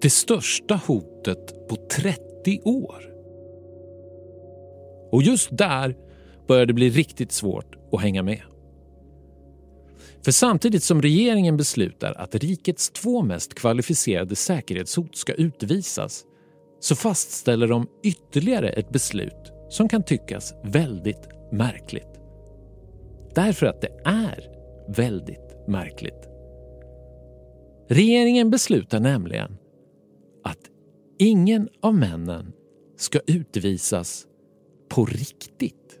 [0.00, 3.15] Det största hotet på 30 år.
[5.10, 5.96] Och just där
[6.48, 8.42] börjar det bli riktigt svårt att hänga med.
[10.24, 16.24] För samtidigt som regeringen beslutar att rikets två mest kvalificerade säkerhetshot ska utvisas
[16.80, 22.20] så fastställer de ytterligare ett beslut som kan tyckas väldigt märkligt.
[23.34, 24.50] Därför att det är
[24.88, 26.28] väldigt märkligt.
[27.88, 29.56] Regeringen beslutar nämligen
[30.44, 30.60] att
[31.18, 32.52] ingen av männen
[32.96, 34.26] ska utvisas
[34.88, 35.98] på riktigt.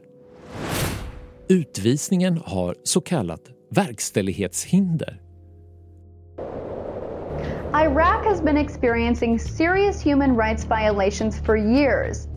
[1.48, 5.20] Utvisningen har så kallat verkställighetshinder.
[7.74, 12.28] Iraq has been experiencing serious human rights violations for years.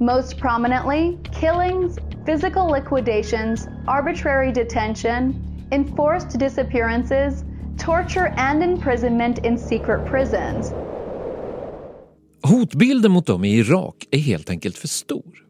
[0.00, 5.34] Most prominently, killings, physical liquidations, arbitrary detention,
[5.72, 7.44] enforced disappearances,
[7.78, 10.72] torture and imprisonment in secret prisons.
[12.42, 15.43] Hotbilden mot dem i Irak är helt enkelt för stor.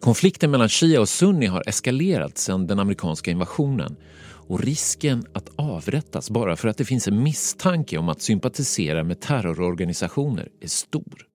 [0.00, 3.96] Konflikten mellan shia och sunni har eskalerat sedan den amerikanska invasionen
[4.48, 9.20] och risken att avrättas bara för att det finns en misstanke om att sympatisera med
[9.20, 11.26] terrororganisationer är stor.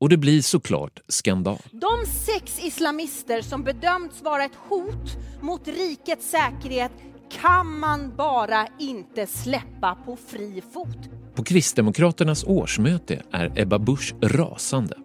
[0.00, 1.58] Och det blir såklart skandal.
[1.70, 6.92] De sex islamister som bedömts vara ett hot mot rikets säkerhet
[7.40, 10.98] kan man bara inte släppa på fri fot.
[11.34, 14.96] På Kristdemokraternas årsmöte är Ebba Busch rasande.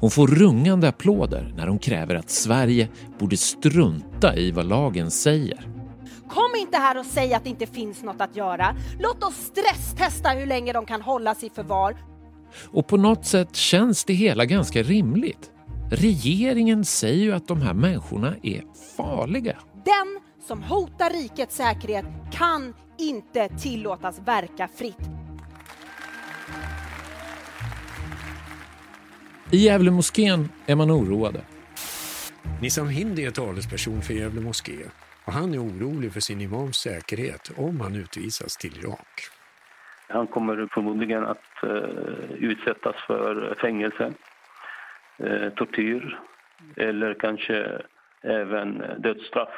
[0.00, 2.88] Hon får rungande applåder när hon kräver att Sverige
[3.18, 5.68] borde strunta i vad lagen säger.
[6.28, 8.76] Kom inte här och säg att det inte finns något att göra.
[9.00, 11.96] Låt oss stresstesta hur länge de kan hållas i förvar.
[12.64, 15.50] Och på något sätt känns det hela ganska rimligt.
[15.90, 18.62] Regeringen säger ju att de här människorna är
[18.96, 19.56] farliga.
[19.84, 25.25] Den som hotar rikets säkerhet kan inte tillåtas verka fritt.
[29.52, 31.40] I Gävle moskén är man oroade.
[32.62, 34.72] Nissam Hindi är talesperson för Gävle moské
[35.24, 39.08] och han är orolig för sin imams säkerhet om han utvisas till Irak.
[40.08, 41.70] Han kommer förmodligen att uh,
[42.38, 44.12] utsättas för fängelse,
[45.24, 46.18] uh, tortyr
[46.76, 47.82] eller kanske
[48.22, 49.54] även dödsstraff.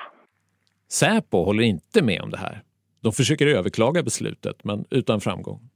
[0.93, 2.62] Säpo håller inte med om det här.
[3.01, 5.67] De försöker överklaga beslutet, men utan framgång.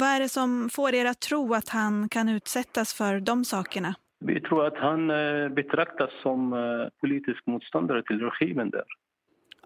[0.00, 3.94] Vad är det som får er att tro att han kan utsättas för de sakerna?
[4.20, 8.84] Vi tror att han eh, betraktas som eh, politisk motståndare till regimen där.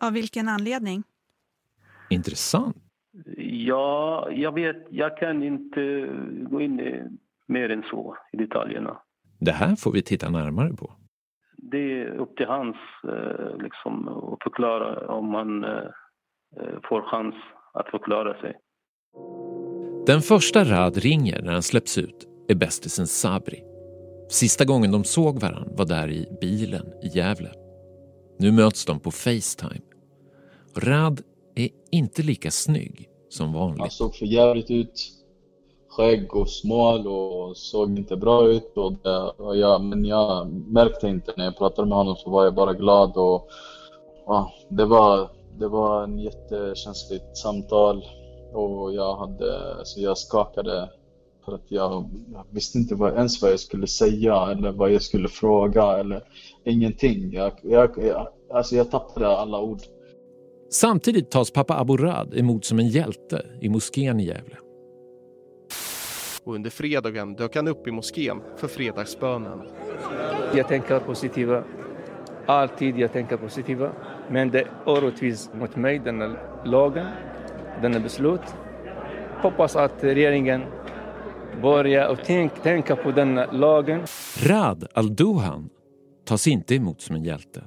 [0.01, 1.03] Av vilken anledning?
[2.11, 2.77] Intressant.
[3.37, 6.09] Ja, jag vet, jag kan inte
[6.51, 7.03] gå in i
[7.47, 9.01] mer än så i detaljerna.
[9.41, 10.93] Det här får vi titta närmare på.
[11.57, 15.89] Det är upp till hans eh, liksom, att förklara om han eh,
[16.89, 17.35] får chans
[17.73, 18.55] att förklara sig.
[20.07, 23.65] Den första Rad ringer när han släpps ut är bästisen Sabri.
[24.29, 27.53] Sista gången de såg varann var där i bilen i Gävle.
[28.39, 29.81] Nu möts de på Facetime.
[30.77, 31.21] Rad
[31.55, 33.81] är inte lika snygg som vanligt.
[33.81, 35.11] Han såg för jävligt ut.
[35.89, 38.73] Skägg och smal och såg inte bra ut.
[38.77, 42.45] Och det, och jag, men jag märkte inte när jag pratade med honom så var
[42.45, 43.17] jag bara glad.
[43.17, 43.49] Och,
[44.27, 48.05] och det, var, det var en jättekänsligt samtal
[48.55, 50.91] och jag, hade, så jag skakade
[51.45, 55.03] för att jag, jag, visste inte vad, ens vad jag skulle säga eller vad jag
[55.03, 56.23] skulle fråga eller
[56.65, 57.33] ingenting.
[57.33, 59.79] Jag, jag, jag, alltså jag tappade alla ord.
[60.71, 64.57] Samtidigt tas pappa Abu Rad emot som en hjälte i moskén i Gävle.
[66.45, 69.61] Och under fredagen dök han upp i moskén för fredagsbönen.
[70.55, 71.65] Jag tänker positiva.
[72.47, 73.93] Alltid jag tänker positiva.
[74.31, 77.07] Men det är orättvist mot mig, den här lagen,
[77.83, 78.41] denna beslut.
[79.43, 80.63] Hoppas att regeringen
[81.63, 84.03] börjar och tänk, tänka på den lagen.
[84.47, 85.69] Rad al-Duhan
[86.25, 87.65] tas inte emot som en hjälte.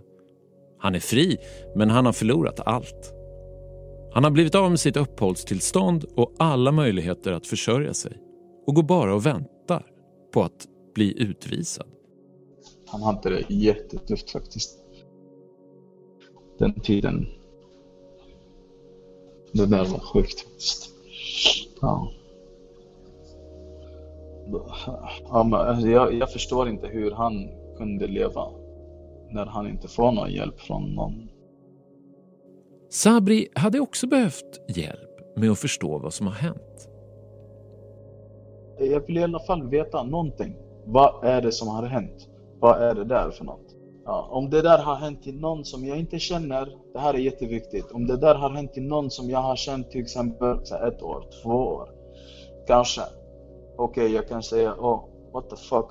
[0.79, 1.37] Han är fri,
[1.75, 3.13] men han har förlorat allt.
[4.13, 8.17] Han har blivit av med sitt uppehållstillstånd och alla möjligheter att försörja sig
[8.67, 9.85] och går bara och väntar
[10.33, 11.87] på att bli utvisad.
[12.87, 14.79] Han hade det jättetufft faktiskt.
[16.59, 17.25] Den tiden.
[19.51, 20.89] Det där var sjukt faktiskt.
[21.81, 22.11] Ja.
[25.29, 28.49] ja men, jag, jag förstår inte hur han kunde leva
[29.29, 31.29] när han inte får någon hjälp från någon.
[32.89, 36.89] Sabri hade också behövt hjälp med att förstå vad som har hänt.
[38.79, 40.55] Jag vill i alla fall veta någonting.
[40.85, 42.29] Vad är det som har hänt?
[42.59, 43.66] Vad är det där för något?
[44.07, 47.17] Ja, om det där har hänt till någon som jag inte känner, det här är
[47.17, 47.91] jätteviktigt.
[47.91, 51.23] Om det där har hänt till någon som jag har känt till exempel ett år,
[51.43, 51.89] två år,
[52.67, 53.01] kanske.
[53.77, 55.03] Okej, okay, jag kan säga, oh,
[55.33, 55.89] what the fuck,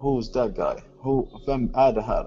[0.00, 0.74] who's that guy?
[1.02, 2.26] Who, vem är det här?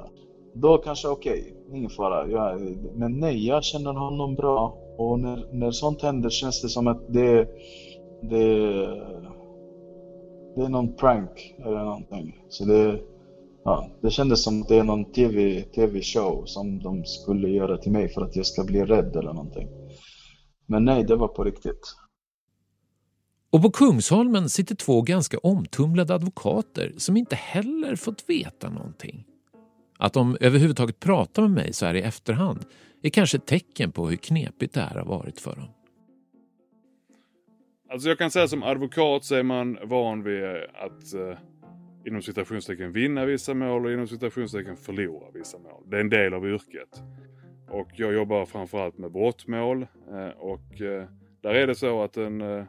[0.53, 2.27] Då kanske okej, okay, ingen fara.
[2.27, 2.61] Jag,
[2.95, 4.77] men nej, jag känner honom bra.
[4.97, 7.47] Och när, när sånt händer känns det som att det,
[8.21, 8.53] det,
[10.55, 12.43] det är någon prank eller någonting.
[12.49, 12.99] Så det,
[13.63, 17.91] ja, det kändes som att det är någon TV, TV-show som de skulle göra till
[17.91, 19.67] mig för att jag ska bli rädd eller någonting.
[20.65, 21.95] Men nej, det var på riktigt.
[23.49, 29.25] Och på Kungsholmen sitter två ganska omtumlade advokater som inte heller fått veta någonting.
[29.97, 32.65] Att de överhuvudtaget pratar med mig så här i efterhand
[33.01, 35.69] är kanske ett tecken på hur knepigt det här har varit för dem.
[37.89, 40.43] Alltså jag kan säga som advokat så är man van vid
[40.73, 41.37] att eh,
[42.05, 45.83] inom citationstecken vinna vissa mål och inom citationstecken förlora vissa mål.
[45.85, 47.03] Det är en del av yrket.
[47.69, 51.07] Och jag jobbar framförallt med brottmål eh, och eh,
[51.41, 52.63] där är det så att en, eh,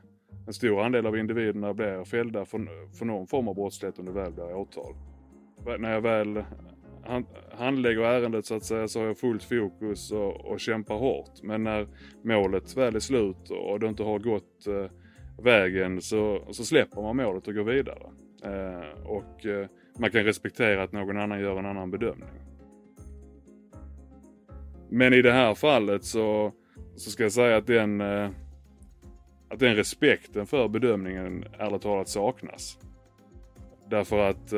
[0.46, 2.58] en stor andel av individerna blir fällda för,
[2.98, 4.94] för någon form av brottslighet om det väl blir åtal.
[5.78, 6.44] När jag väl
[7.52, 11.42] handlägger ärendet så att säga så har jag fullt fokus och, och kämpar hårt.
[11.42, 11.88] Men när
[12.22, 14.66] målet väl är slut och det inte har gått
[15.42, 18.10] vägen så, så släpper man målet och går vidare.
[18.44, 19.66] Eh, och eh,
[19.98, 22.28] man kan respektera att någon annan gör en annan bedömning.
[24.88, 26.52] Men i det här fallet så,
[26.96, 28.30] så ska jag säga att den, eh,
[29.48, 32.78] att den respekten för bedömningen ärligt talat saknas.
[33.90, 34.52] Därför att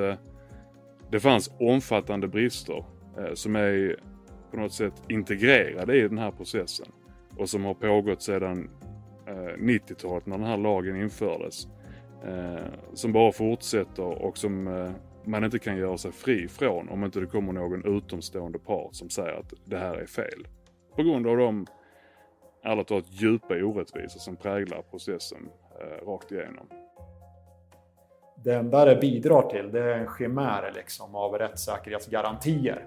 [1.11, 2.85] det fanns omfattande brister
[3.35, 4.01] som är
[4.51, 6.87] på något sätt integrerade i den här processen
[7.37, 8.71] och som har pågått sedan
[9.59, 11.69] 90-talet när den här lagen infördes.
[12.27, 14.91] Eh, som bara fortsätter och som eh,
[15.25, 19.11] man inte kan göra sig fri från om inte det kommer någon utomstående part som
[19.11, 20.47] säger att det här är fel.
[20.97, 21.67] På grund av de
[22.65, 25.49] ärligt talat djupa orättvisor som präglar processen
[25.81, 26.67] eh, rakt igenom
[28.47, 32.87] det enda det bidrar till det är en chimär liksom av rättssäkerhetsgarantier.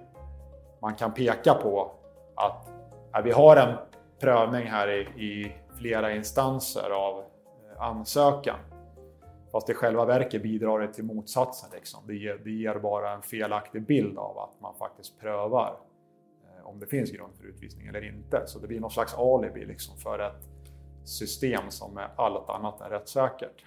[0.82, 1.92] Man kan peka på
[2.36, 2.70] att
[3.12, 3.76] ja, vi har en
[4.20, 8.56] prövning här i, i flera instanser av eh, ansökan.
[9.52, 11.70] Fast i själva verket bidrar det till motsatsen.
[11.74, 12.04] Liksom.
[12.08, 15.80] Det, ger, det ger bara en felaktig bild av att man faktiskt prövar
[16.44, 18.44] eh, om det finns grund för utvisning eller inte.
[18.46, 20.50] Så det blir någon slags alibi liksom, för ett
[21.04, 23.64] system som är allt annat än rättssäkert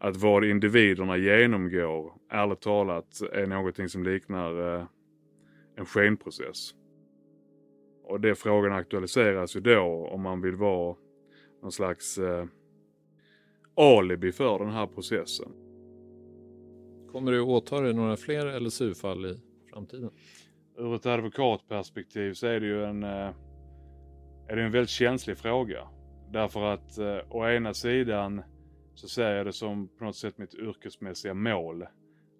[0.00, 4.84] att vad individerna genomgår, ärligt talat, är någonting som liknar eh,
[5.76, 6.74] en skenprocess.
[8.04, 10.96] Och det frågan aktualiseras ju då om man vill vara
[11.62, 12.44] någon slags eh,
[13.80, 15.52] alibi för den här processen.
[17.12, 19.40] Kommer du åta dig några fler LSU-fall i
[19.72, 20.10] framtiden?
[20.78, 23.30] Ur ett advokatperspektiv så är det ju en, eh,
[24.48, 25.88] är det en väldigt känslig fråga.
[26.32, 28.42] Därför att eh, å ena sidan
[28.94, 31.82] så ser jag det som på något sätt mitt yrkesmässiga mål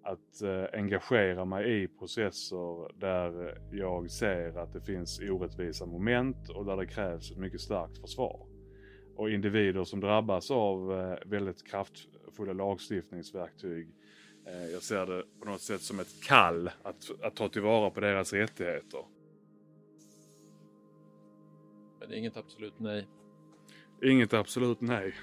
[0.02, 6.64] att eh, engagera mig i processer där jag ser att det finns orättvisa moment och
[6.64, 8.49] där det krävs ett mycket starkt försvar.
[9.20, 13.88] Och individer som drabbas av eh, väldigt kraftfulla lagstiftningsverktyg
[14.46, 18.00] eh, jag ser det på något sätt som ett kall att, att ta tillvara på
[18.00, 19.04] deras rättigheter.
[21.98, 23.08] Men det är inget absolut nej?
[24.02, 25.14] Inget absolut nej.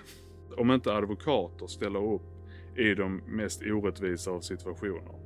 [0.57, 5.19] Om inte advokater ställer upp i de mest orättvisa av situationer.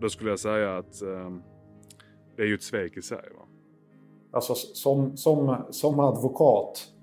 [0.00, 1.36] Då skulle jag säga att eh,
[2.36, 3.28] det är ju ett svek i sig.
[3.36, 3.48] Va?
[4.32, 6.93] Alltså som, som, som advokat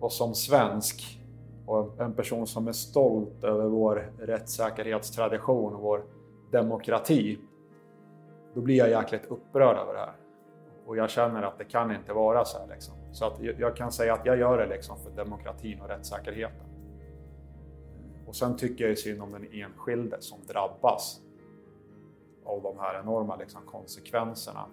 [0.00, 1.20] och som svensk
[1.66, 6.04] och en person som är stolt över vår rättssäkerhetstradition och vår
[6.50, 7.38] demokrati.
[8.54, 10.16] Då blir jag jäkligt upprörd över det här.
[10.86, 12.66] Och jag känner att det kan inte vara så här.
[12.66, 12.94] Liksom.
[13.12, 16.66] Så att jag kan säga att jag gör det liksom för demokratin och rättssäkerheten.
[18.26, 21.20] Och sen tycker jag synd om den enskilde som drabbas
[22.44, 24.66] av de här enorma liksom, konsekvenserna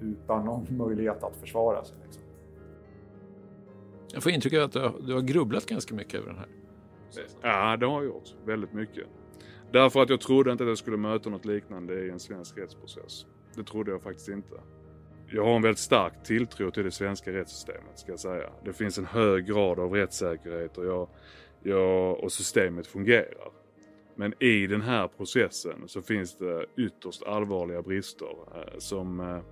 [0.00, 1.96] utan någon möjlighet att försvara sig.
[2.04, 2.21] Liksom.
[4.12, 6.48] Jag får intrycket att du har, du har grubblat ganska mycket över den här.
[7.42, 8.34] Ja, det har jag gjort.
[8.44, 9.06] Väldigt mycket.
[9.72, 13.26] Därför att jag trodde inte att jag skulle möta något liknande i en svensk rättsprocess.
[13.56, 14.54] Det trodde jag faktiskt inte.
[15.34, 18.50] Jag har en väldigt stark tilltro till det svenska rättssystemet ska jag säga.
[18.64, 21.08] Det finns en hög grad av rättssäkerhet och, jag,
[21.62, 23.52] jag, och systemet fungerar.
[24.14, 29.42] Men i den här processen så finns det ytterst allvarliga brister eh, som, eh, eh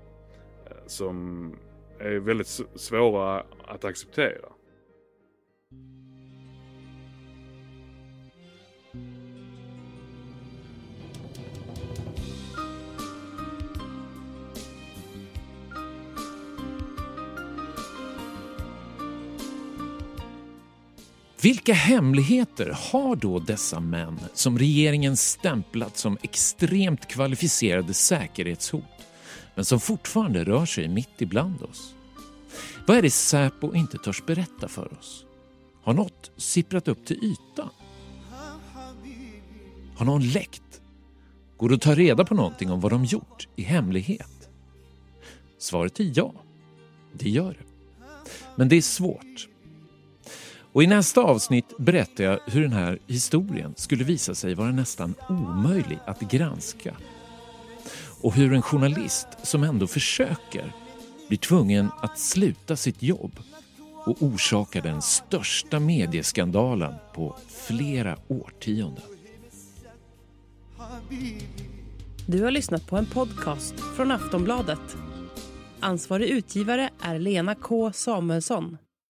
[0.86, 1.56] som
[2.00, 4.48] är väldigt svåra att acceptera.
[21.42, 28.99] Vilka hemligheter har då dessa män som regeringen stämplat som extremt kvalificerade säkerhetshot
[29.60, 31.94] men som fortfarande rör sig mitt ibland oss?
[32.86, 35.24] Vad är det Säpo inte törs berätta för oss?
[35.82, 37.68] Har något sipprat upp till ytan?
[39.96, 40.80] Har någon läckt?
[41.56, 44.48] Går det att ta reda på någonting om vad de gjort i hemlighet?
[45.58, 46.32] Svaret är ja,
[47.12, 47.92] det gör det.
[48.56, 49.48] Men det är svårt.
[50.72, 55.14] Och I nästa avsnitt berättar jag hur den här historien skulle visa sig vara nästan
[55.28, 56.96] omöjlig att granska.
[58.20, 60.72] Och hur en journalist som ändå försöker
[61.28, 63.32] blir tvungen att sluta sitt jobb
[64.04, 69.04] och orsakar den största medieskandalen på flera årtionden.
[72.26, 74.96] Du har lyssnat på en podcast från Aftonbladet.
[75.80, 78.78] Ansvarig utgivare är Lena K Samuelsson.